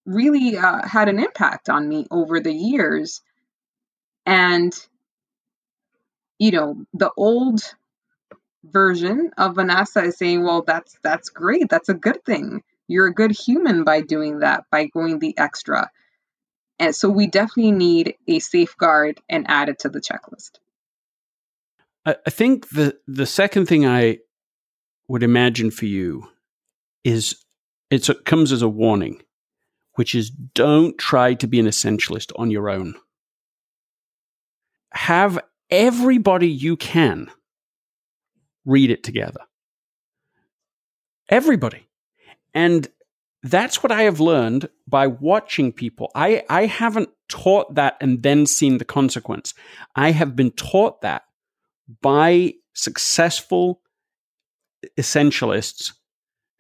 really 0.09 0.57
uh, 0.57 0.87
had 0.87 1.09
an 1.09 1.19
impact 1.19 1.69
on 1.69 1.89
me 1.89 2.07
over 2.11 2.41
the 2.41 2.53
years. 2.53 3.21
And 4.27 4.75
you 6.39 6.51
know 6.51 6.85
the 6.95 7.11
old 7.17 7.61
version 8.65 9.31
of 9.39 9.55
vanessa 9.55 10.03
is 10.03 10.19
saying 10.19 10.45
well 10.45 10.63
that's 10.63 10.97
that's 11.03 11.29
great. 11.31 11.69
That's 11.69 11.89
a 11.89 11.95
good 11.95 12.25
thing. 12.25 12.63
You're 12.87 13.07
a 13.07 13.15
good 13.15 13.33
human 13.33 13.85
by 13.85 14.01
doing 14.01 14.41
that 14.41 14.65
by 14.71 14.87
going 14.87 15.19
the 15.19 15.37
extra. 15.37 15.91
And 16.79 16.95
so 16.95 17.11
we 17.11 17.27
definitely 17.27 17.73
need 17.73 18.15
a 18.29 18.39
safeguard 18.39 19.21
and 19.29 19.47
add 19.49 19.69
it 19.69 19.81
to 19.81 19.89
the 19.89 20.01
checklist. 20.01 20.53
I, 22.07 22.17
I 22.27 22.31
think 22.31 22.69
the 22.71 22.99
the 23.07 23.27
second 23.27 23.67
thing 23.67 23.87
I 23.87 24.19
would 25.09 25.23
imagine 25.23 25.71
for 25.71 25.87
you 25.87 26.29
is 27.05 27.45
it 27.91 28.09
comes 28.25 28.53
as 28.53 28.63
a 28.63 28.69
warning, 28.69 29.23
which 29.99 30.15
is 30.15 30.31
don't 30.31 30.97
try 30.97 31.35
to 31.35 31.49
be 31.49 31.59
an 31.59 31.67
essentialist 31.67 32.31
on 32.37 32.53
your 32.53 32.71
own. 32.71 32.95
Have 34.93 35.41
everybody 35.71 36.47
you 36.47 36.77
can 36.77 37.29
read 38.65 38.93
it 38.93 39.03
together. 39.03 39.41
Everybody. 41.29 41.89
And 42.55 42.87
that's 43.43 43.83
what 43.83 43.91
I 43.91 44.03
have 44.03 44.21
learned 44.21 44.69
by 44.87 45.09
watching 45.09 45.73
people. 45.73 46.13
I, 46.15 46.45
I 46.49 46.67
haven't 46.67 47.09
taught 47.29 47.75
that 47.75 47.97
and 48.01 48.23
then 48.23 48.47
seen 48.47 48.79
the 48.79 48.85
consequence. 48.85 49.53
I 49.97 50.13
have 50.13 50.37
been 50.37 50.53
taught 50.53 51.01
that 51.01 51.25
by 52.01 52.55
successful 52.73 53.81
essentialists 54.97 55.95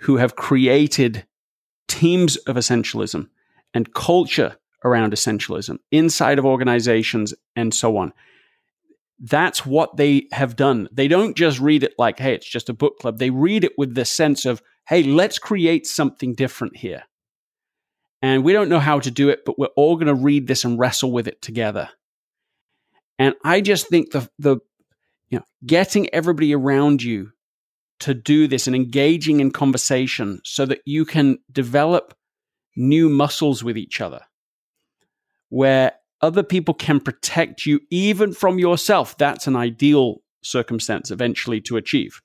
who 0.01 0.16
have 0.16 0.34
created 0.34 1.24
teams 1.89 2.36
of 2.36 2.57
essentialism 2.57 3.28
and 3.74 3.93
culture 3.95 4.57
around 4.84 5.12
essentialism 5.12 5.78
inside 5.91 6.39
of 6.39 6.47
organizations 6.47 7.34
and 7.57 7.74
so 7.74 7.97
on. 7.97 8.12
That's 9.18 9.66
what 9.66 9.97
they 9.97 10.28
have 10.30 10.55
done. 10.55 10.89
They 10.93 11.09
don't 11.09 11.36
just 11.36 11.59
read 11.59 11.82
it 11.82 11.95
like, 11.99 12.20
hey, 12.20 12.34
it's 12.34 12.49
just 12.49 12.68
a 12.68 12.74
book 12.74 12.99
club. 13.01 13.18
They 13.18 13.30
read 13.30 13.64
it 13.64 13.72
with 13.76 13.95
the 13.95 14.05
sense 14.05 14.45
of, 14.47 14.62
hey, 14.86 15.03
let's 15.03 15.41
create 15.41 15.86
something 15.86 16.34
different 16.34 16.76
here. 16.76 17.03
And 18.22 18.45
we 18.45 18.53
don't 18.53 18.68
know 18.68 18.80
how 18.80 19.01
to 19.01 19.11
do 19.11 19.28
it, 19.28 19.45
but 19.45 19.59
we're 19.59 19.66
all 19.76 19.97
going 19.97 20.07
to 20.07 20.14
read 20.14 20.47
this 20.47 20.64
and 20.64 20.78
wrestle 20.78 21.11
with 21.11 21.26
it 21.26 21.43
together. 21.43 21.89
And 23.18 23.34
I 23.45 23.61
just 23.61 23.89
think 23.89 24.12
the, 24.12 24.28
the, 24.39 24.59
you 25.28 25.39
know, 25.39 25.45
getting 25.66 26.12
everybody 26.14 26.55
around 26.55 27.03
you 27.03 27.32
to 28.01 28.15
do 28.15 28.47
this 28.47 28.67
and 28.67 28.77
engaging 28.77 29.41
in 29.41 29.51
conversation 29.51 30.41
so 30.45 30.65
that 30.67 30.81
you 30.85 31.05
can 31.05 31.39
develop 31.51 32.15
new 32.77 33.09
muscles 33.09 33.65
with 33.65 33.77
each 33.77 34.01
other 34.01 34.21
where 35.49 35.93
other 36.21 36.43
people 36.43 36.75
can 36.75 37.01
protect 37.01 37.65
you 37.67 37.81
even 37.91 38.33
from 38.33 38.59
yourself. 38.59 39.17
That's 39.17 39.47
an 39.47 39.57
ideal 39.57 40.23
circumstance 40.43 41.11
eventually 41.11 41.61
to 41.63 41.77
achieve. 41.77 42.21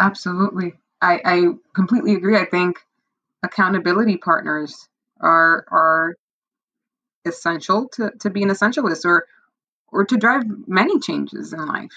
absolutely 0.00 0.72
i 1.02 1.20
i 1.24 1.44
completely 1.74 2.14
agree 2.14 2.36
i 2.36 2.44
think 2.44 2.80
accountability 3.42 4.16
partners 4.16 4.88
are 5.20 5.64
are 5.70 6.16
essential 7.26 7.88
to 7.88 8.10
to 8.18 8.30
be 8.30 8.42
an 8.42 8.48
essentialist 8.48 9.04
or 9.04 9.26
or 9.92 10.04
to 10.04 10.16
drive 10.16 10.44
many 10.66 10.98
changes 10.98 11.52
in 11.52 11.64
life 11.66 11.92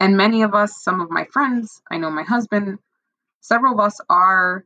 and 0.00 0.16
many 0.16 0.42
of 0.42 0.54
us 0.54 0.82
some 0.82 1.00
of 1.00 1.10
my 1.10 1.26
friends 1.26 1.82
i 1.90 1.98
know 1.98 2.10
my 2.10 2.24
husband 2.24 2.78
several 3.42 3.74
of 3.74 3.80
us 3.80 4.00
are 4.10 4.64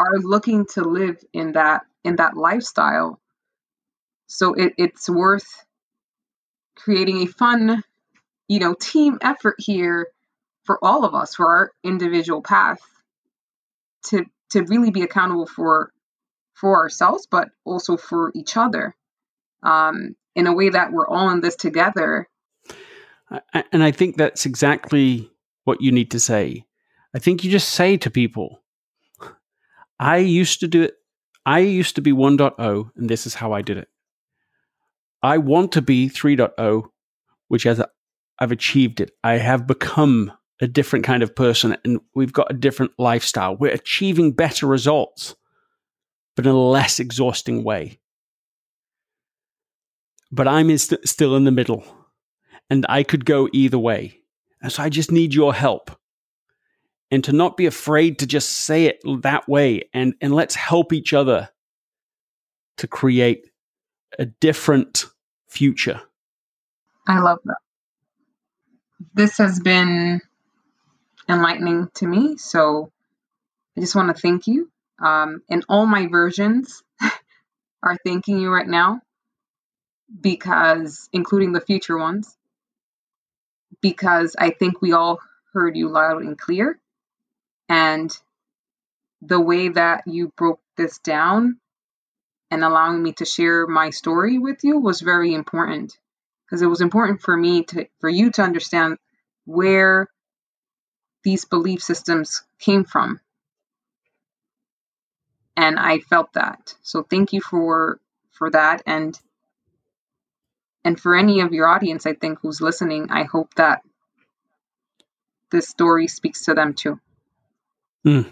are 0.00 0.18
looking 0.20 0.66
to 0.74 0.82
live 0.82 1.18
in 1.34 1.54
that 1.54 1.82
in 2.04 2.16
that 2.18 2.36
lifestyle. 2.36 3.20
So 4.28 4.54
it, 4.54 4.74
it's 4.78 5.10
worth 5.10 5.46
creating 6.76 7.22
a 7.22 7.26
fun 7.26 7.82
you 8.48 8.60
know 8.60 8.74
team 8.74 9.18
effort 9.22 9.56
here 9.58 10.08
for 10.64 10.78
all 10.84 11.04
of 11.04 11.14
us 11.14 11.36
for 11.36 11.46
our 11.48 11.72
individual 11.84 12.42
path 12.42 12.80
to 14.06 14.24
to 14.50 14.62
really 14.64 14.90
be 14.90 15.02
accountable 15.02 15.46
for 15.46 15.92
for 16.54 16.76
ourselves 16.78 17.28
but 17.30 17.50
also 17.64 17.96
for 17.98 18.32
each 18.34 18.56
other 18.56 18.94
um 19.64 20.16
in 20.36 20.48
a 20.48 20.54
way 20.54 20.70
that 20.70 20.92
we're 20.92 21.08
all 21.08 21.30
in 21.30 21.40
this 21.42 21.56
together 21.56 22.28
And 23.72 23.82
I 23.82 23.90
think 23.92 24.16
that's 24.16 24.46
exactly 24.46 25.30
what 25.64 25.80
you 25.80 25.92
need 25.92 26.10
to 26.10 26.20
say. 26.20 26.64
I 27.14 27.18
think 27.18 27.44
you 27.44 27.50
just 27.50 27.70
say 27.70 27.96
to 27.98 28.10
people, 28.10 28.62
I 29.98 30.18
used 30.18 30.60
to 30.60 30.68
do 30.68 30.82
it. 30.82 30.94
I 31.46 31.60
used 31.60 31.94
to 31.96 32.02
be 32.02 32.12
1.0, 32.12 32.90
and 32.96 33.08
this 33.08 33.26
is 33.26 33.34
how 33.34 33.52
I 33.52 33.62
did 33.62 33.76
it. 33.76 33.88
I 35.22 35.38
want 35.38 35.72
to 35.72 35.82
be 35.82 36.08
3.0, 36.08 36.84
which 37.48 37.64
has 37.64 37.78
a, 37.78 37.88
I've 38.38 38.52
achieved 38.52 39.00
it. 39.00 39.12
I 39.22 39.34
have 39.34 39.66
become 39.66 40.32
a 40.60 40.66
different 40.66 41.04
kind 41.04 41.22
of 41.22 41.34
person 41.34 41.76
and 41.84 42.00
we've 42.14 42.32
got 42.32 42.50
a 42.50 42.54
different 42.54 42.92
lifestyle. 42.98 43.56
We're 43.56 43.72
achieving 43.72 44.32
better 44.32 44.66
results, 44.66 45.34
but 46.36 46.46
in 46.46 46.52
a 46.52 46.58
less 46.58 47.00
exhausting 47.00 47.64
way. 47.64 47.98
But 50.30 50.46
I'm 50.46 50.76
st- 50.76 51.08
still 51.08 51.34
in 51.36 51.44
the 51.44 51.50
middle 51.50 51.84
and 52.70 52.86
I 52.88 53.02
could 53.02 53.24
go 53.24 53.48
either 53.52 53.78
way. 53.78 54.20
And 54.62 54.72
so 54.72 54.82
I 54.82 54.88
just 54.88 55.10
need 55.10 55.34
your 55.34 55.52
help. 55.52 55.90
And 57.10 57.24
to 57.24 57.32
not 57.32 57.56
be 57.56 57.66
afraid 57.66 58.20
to 58.20 58.26
just 58.26 58.50
say 58.50 58.84
it 58.84 59.00
that 59.22 59.48
way 59.48 59.88
and, 59.92 60.14
and 60.20 60.32
let's 60.32 60.54
help 60.54 60.92
each 60.92 61.12
other 61.12 61.50
to 62.76 62.86
create 62.86 63.50
a 64.18 64.26
different 64.26 65.06
future. 65.48 66.00
I 67.08 67.18
love 67.18 67.40
that. 67.44 67.58
This 69.12 69.38
has 69.38 69.58
been 69.58 70.20
enlightening 71.28 71.88
to 71.94 72.06
me. 72.06 72.36
So 72.36 72.92
I 73.76 73.80
just 73.80 73.96
want 73.96 74.14
to 74.14 74.20
thank 74.20 74.46
you. 74.46 74.70
Um, 75.02 75.42
and 75.50 75.64
all 75.68 75.86
my 75.86 76.06
versions 76.06 76.82
are 77.82 77.96
thanking 78.04 78.38
you 78.38 78.52
right 78.52 78.68
now 78.68 79.00
because, 80.20 81.08
including 81.12 81.52
the 81.52 81.60
future 81.60 81.98
ones, 81.98 82.36
because 83.80 84.36
I 84.38 84.50
think 84.50 84.80
we 84.82 84.92
all 84.92 85.20
heard 85.52 85.76
you 85.76 85.88
loud 85.88 86.22
and 86.22 86.38
clear. 86.38 86.78
And 87.68 88.16
the 89.22 89.40
way 89.40 89.68
that 89.68 90.04
you 90.06 90.32
broke 90.36 90.60
this 90.76 90.98
down 90.98 91.58
and 92.50 92.64
allowing 92.64 93.02
me 93.02 93.12
to 93.14 93.24
share 93.24 93.66
my 93.66 93.90
story 93.90 94.38
with 94.38 94.64
you 94.64 94.78
was 94.78 95.00
very 95.00 95.34
important 95.34 95.98
because 96.44 96.62
it 96.62 96.66
was 96.66 96.80
important 96.80 97.20
for 97.20 97.36
me 97.36 97.64
to 97.64 97.86
for 98.00 98.08
you 98.08 98.30
to 98.32 98.42
understand 98.42 98.98
where 99.44 100.08
these 101.22 101.44
belief 101.44 101.82
systems 101.82 102.42
came 102.58 102.84
from. 102.84 103.20
And 105.56 105.78
i 105.78 105.98
felt 105.98 106.32
that. 106.34 106.74
So 106.82 107.02
thank 107.02 107.32
you 107.32 107.40
for 107.40 108.00
for 108.32 108.50
that. 108.50 108.82
And 108.86 109.18
and 110.84 111.00
for 111.00 111.14
any 111.14 111.40
of 111.40 111.52
your 111.52 111.68
audience 111.68 112.06
i 112.06 112.14
think 112.14 112.38
who's 112.40 112.60
listening 112.60 113.10
i 113.10 113.24
hope 113.24 113.54
that 113.54 113.82
this 115.50 115.68
story 115.68 116.06
speaks 116.06 116.44
to 116.44 116.54
them 116.54 116.74
too 116.74 116.98
mm. 118.06 118.30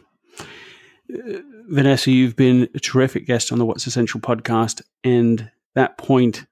vanessa 1.09 2.11
you've 2.11 2.37
been 2.37 2.69
a 2.75 2.81
terrific 2.81 3.27
guest 3.27 3.53
on 3.53 3.59
the 3.59 3.67
what's 3.67 3.87
essential 3.87 4.21
podcast 4.21 4.83
and 5.05 5.51
that 5.75 5.99
point 5.99 6.47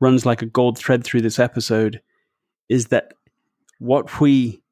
runs 0.00 0.26
like 0.26 0.42
a 0.42 0.46
gold 0.46 0.78
thread 0.78 1.04
through 1.04 1.20
this 1.20 1.38
episode 1.38 2.00
is 2.68 2.86
that 2.88 3.14
what 3.78 4.20
we 4.20 4.62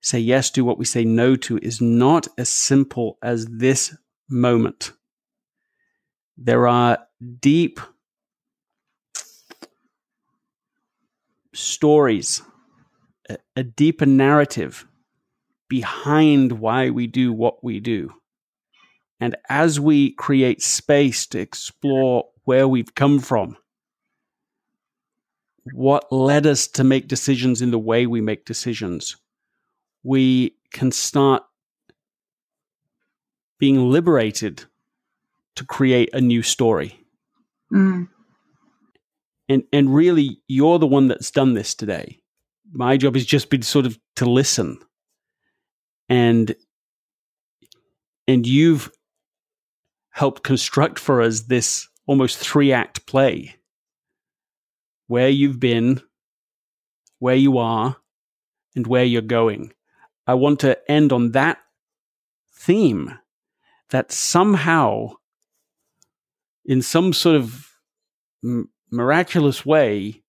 say 0.00 0.18
yes 0.18 0.50
to, 0.50 0.64
what 0.64 0.78
we 0.78 0.84
say 0.84 1.04
no 1.04 1.36
to, 1.36 1.58
is 1.58 1.80
not 1.80 2.28
as 2.38 2.48
simple 2.48 3.18
as 3.22 3.46
this 3.46 3.96
moment. 4.28 4.92
There 6.36 6.66
are 6.66 6.98
deep 7.40 7.80
stories, 11.54 12.42
a, 13.28 13.38
a 13.56 13.62
deeper 13.62 14.06
narrative 14.06 14.86
behind 15.68 16.52
why 16.52 16.90
we 16.90 17.06
do 17.06 17.32
what 17.32 17.62
we 17.62 17.80
do. 17.80 18.12
And 19.20 19.36
as 19.48 19.78
we 19.78 20.12
create 20.12 20.62
space 20.62 21.26
to 21.28 21.38
explore 21.38 22.24
where 22.44 22.66
we've 22.66 22.94
come 22.94 23.20
from, 23.20 23.56
what 25.72 26.10
led 26.10 26.46
us 26.46 26.66
to 26.66 26.84
make 26.84 27.06
decisions 27.06 27.60
in 27.62 27.70
the 27.70 27.78
way 27.78 28.06
we 28.06 28.20
make 28.20 28.44
decisions, 28.44 29.16
we 30.02 30.56
can 30.72 30.90
start 30.90 31.42
being 33.58 33.90
liberated 33.90 34.64
to 35.54 35.64
create 35.64 36.08
a 36.14 36.20
new 36.20 36.42
story. 36.42 36.98
Mm. 37.72 38.08
And 39.50 39.64
and 39.72 39.92
really 39.92 40.40
you're 40.46 40.78
the 40.78 40.86
one 40.86 41.08
that's 41.08 41.32
done 41.32 41.54
this 41.54 41.74
today. 41.74 42.20
My 42.72 42.96
job 42.96 43.16
has 43.16 43.26
just 43.26 43.50
been 43.50 43.62
sort 43.62 43.84
of 43.84 43.98
to 44.16 44.24
listen. 44.24 44.78
And 46.08 46.54
and 48.28 48.46
you've 48.46 48.92
helped 50.10 50.44
construct 50.44 51.00
for 51.00 51.20
us 51.20 51.42
this 51.42 51.88
almost 52.06 52.38
three 52.38 52.72
act 52.72 53.06
play 53.06 53.56
where 55.08 55.28
you've 55.28 55.58
been, 55.58 56.00
where 57.18 57.34
you 57.34 57.58
are, 57.58 57.96
and 58.76 58.86
where 58.86 59.02
you're 59.02 59.20
going. 59.20 59.72
I 60.28 60.34
want 60.34 60.60
to 60.60 60.78
end 60.88 61.12
on 61.12 61.32
that 61.32 61.58
theme 62.54 63.18
that 63.88 64.12
somehow, 64.12 65.14
in 66.64 66.82
some 66.82 67.12
sort 67.12 67.34
of 67.34 67.66
miraculous 68.90 69.64
way, 69.64 70.22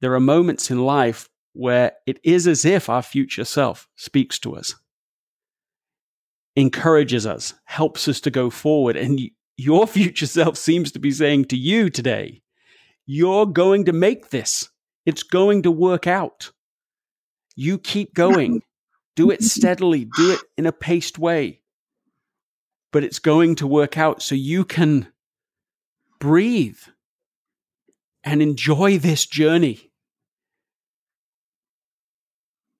there 0.00 0.14
are 0.14 0.20
moments 0.20 0.70
in 0.70 0.84
life 0.84 1.28
where 1.52 1.92
it 2.06 2.18
is 2.24 2.46
as 2.46 2.64
if 2.64 2.88
our 2.88 3.02
future 3.02 3.44
self 3.44 3.88
speaks 3.96 4.38
to 4.40 4.56
us, 4.56 4.74
encourages 6.56 7.26
us, 7.26 7.54
helps 7.64 8.08
us 8.08 8.20
to 8.20 8.30
go 8.30 8.50
forward. 8.50 8.96
And 8.96 9.20
your 9.56 9.86
future 9.86 10.26
self 10.26 10.56
seems 10.56 10.92
to 10.92 10.98
be 10.98 11.10
saying 11.10 11.46
to 11.46 11.56
you 11.56 11.90
today, 11.90 12.42
you're 13.06 13.46
going 13.46 13.84
to 13.84 13.92
make 13.92 14.30
this. 14.30 14.70
It's 15.06 15.22
going 15.22 15.62
to 15.62 15.70
work 15.70 16.06
out. 16.06 16.52
You 17.54 17.78
keep 17.78 18.14
going. 18.14 18.62
Do 19.16 19.30
it 19.30 19.42
steadily. 19.44 20.06
Do 20.16 20.32
it 20.32 20.40
in 20.56 20.66
a 20.66 20.72
paced 20.72 21.18
way. 21.18 21.60
But 22.92 23.04
it's 23.04 23.18
going 23.18 23.56
to 23.56 23.66
work 23.66 23.98
out 23.98 24.22
so 24.22 24.34
you 24.34 24.64
can 24.64 25.08
breathe 26.20 26.78
and 28.24 28.42
enjoy 28.42 28.98
this 28.98 29.26
journey. 29.26 29.90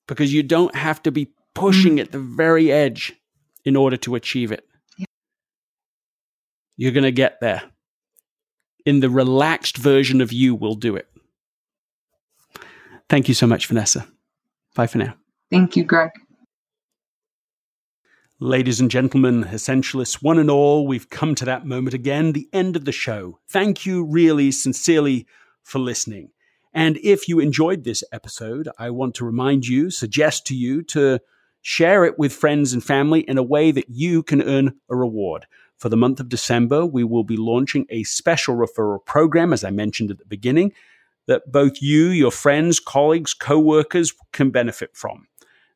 Because 0.07 0.33
you 0.33 0.43
don't 0.43 0.75
have 0.75 1.03
to 1.05 1.13
be 1.13 1.33
pushing 1.55 1.97
mm. 1.97 2.01
at 2.01 2.13
the 2.13 2.19
very 2.19 2.73
edge 2.73 3.13
in 3.65 3.77
order 3.77 3.97
to 3.99 4.15
achieve 4.15 4.53
it. 4.53 4.67
You're 6.77 6.93
going 6.93 7.05
to 7.05 7.13
get 7.13 7.41
there 7.41 7.63
in 8.85 9.01
the 9.01 9.11
relaxed 9.11 9.77
version 9.77 10.21
of 10.21 10.33
you 10.33 10.55
will 10.55 10.75
do 10.75 10.97
it. 10.97 11.09
Thank 13.09 13.29
you 13.29 13.35
so 13.35 13.47
much, 13.47 13.67
Vanessa. 13.67 14.07
Bye 14.75 14.87
for 14.87 14.99
now. 14.99 15.15
Thank 15.51 15.77
you, 15.77 15.85
Greg. 15.85 16.11
Ladies 18.45 18.79
and 18.79 18.91
gentlemen, 18.91 19.45
essentialists, 19.45 20.23
one 20.23 20.39
and 20.39 20.51
all, 20.51 20.87
we've 20.87 21.09
come 21.09 21.35
to 21.37 21.47
that 21.47 21.65
moment 21.65 21.95
again, 21.95 22.33
the 22.33 22.47
end 22.53 22.77
of 22.77 22.85
the 22.85 22.93
show. 22.93 23.39
Thank 23.49 23.87
you 23.87 24.05
really 24.05 24.51
sincerely 24.51 25.27
for 25.63 25.79
listening. 25.79 26.29
And 26.75 26.99
if 26.99 27.27
you 27.27 27.41
enjoyed 27.41 27.85
this 27.85 28.05
episode, 28.13 28.69
I 28.79 28.91
want 28.91 29.15
to 29.15 29.25
remind 29.25 29.67
you, 29.67 29.91
suggest 29.91 30.47
to 30.49 30.55
you 30.55 30.83
to 30.83 31.21
share 31.63 32.05
it 32.05 32.19
with 32.19 32.35
friends 32.35 32.75
and 32.75 32.85
family 32.85 33.21
in 33.21 33.39
a 33.39 33.43
way 33.43 33.71
that 33.71 33.89
you 33.89 34.23
can 34.23 34.43
earn 34.43 34.75
a 34.91 34.95
reward. 34.95 35.47
For 35.79 35.89
the 35.89 35.97
month 35.97 36.21
of 36.21 36.29
December, 36.29 36.85
we 36.85 37.03
will 37.03 37.25
be 37.25 37.39
launching 37.39 37.87
a 37.89 38.03
special 38.03 38.57
referral 38.57 39.03
program, 39.07 39.55
as 39.55 39.65
I 39.65 39.71
mentioned 39.71 40.11
at 40.11 40.19
the 40.19 40.27
beginning, 40.27 40.75
that 41.27 41.51
both 41.51 41.81
you, 41.81 42.09
your 42.09 42.31
friends, 42.31 42.79
colleagues, 42.79 43.33
co 43.33 43.59
workers 43.59 44.13
can 44.33 44.51
benefit 44.51 44.95
from. 44.95 45.29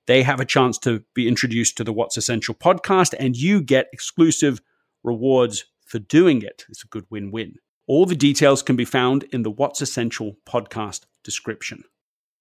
They 0.08 0.22
have 0.22 0.40
a 0.40 0.46
chance 0.46 0.78
to 0.78 1.04
be 1.14 1.28
introduced 1.28 1.76
to 1.76 1.84
the 1.84 1.92
What's 1.92 2.16
Essential 2.16 2.54
podcast, 2.54 3.14
and 3.18 3.36
you 3.36 3.60
get 3.60 3.90
exclusive 3.92 4.62
rewards 5.04 5.66
for 5.84 5.98
doing 5.98 6.40
it. 6.40 6.64
It's 6.70 6.82
a 6.82 6.88
good 6.88 7.04
win 7.10 7.30
win. 7.30 7.56
All 7.86 8.06
the 8.06 8.16
details 8.16 8.62
can 8.62 8.74
be 8.74 8.86
found 8.86 9.24
in 9.24 9.42
the 9.42 9.50
What's 9.50 9.82
Essential 9.82 10.36
podcast 10.48 11.02
description. 11.22 11.84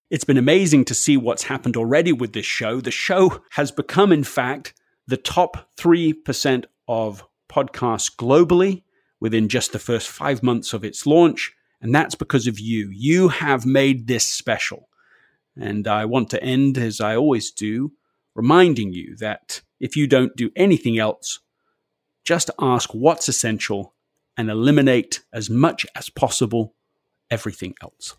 It's 0.10 0.24
been 0.24 0.38
amazing 0.38 0.86
to 0.86 0.94
see 0.94 1.18
what's 1.18 1.44
happened 1.44 1.76
already 1.76 2.14
with 2.14 2.32
this 2.32 2.46
show. 2.46 2.80
The 2.80 2.90
show 2.90 3.42
has 3.52 3.70
become, 3.70 4.14
in 4.14 4.24
fact, 4.24 4.74
the 5.06 5.18
top 5.18 5.70
3% 5.76 6.64
of 6.88 7.26
podcasts 7.52 8.16
globally 8.16 8.84
within 9.20 9.50
just 9.50 9.74
the 9.74 9.80
first 9.80 10.08
five 10.08 10.42
months 10.42 10.72
of 10.72 10.86
its 10.86 11.06
launch. 11.06 11.52
And 11.82 11.94
that's 11.94 12.16
because 12.16 12.48
of 12.48 12.62
you. 12.62 12.90
You 12.94 13.28
have 13.28 13.66
made 13.66 14.08
this 14.08 14.26
special. 14.26 14.88
And 15.60 15.88
I 15.88 16.06
want 16.06 16.30
to 16.32 16.44
end, 16.44 16.78
as 16.78 17.02
I 17.02 17.16
always 17.16 17.52
do, 17.52 17.94
reminding 18.36 18.94
you 18.94 19.16
that 19.18 19.62
if 19.80 19.96
you 19.96 20.08
don't 20.08 20.36
do 20.36 20.52
anything 20.56 20.98
else, 20.98 21.40
just 22.24 22.52
ask 22.60 22.94
what's 22.94 23.28
essential 23.28 23.94
and 24.38 24.50
eliminate 24.50 25.24
as 25.34 25.50
much 25.50 25.86
as 25.96 26.10
possible 26.10 26.76
everything 27.32 27.74
else. 27.82 28.16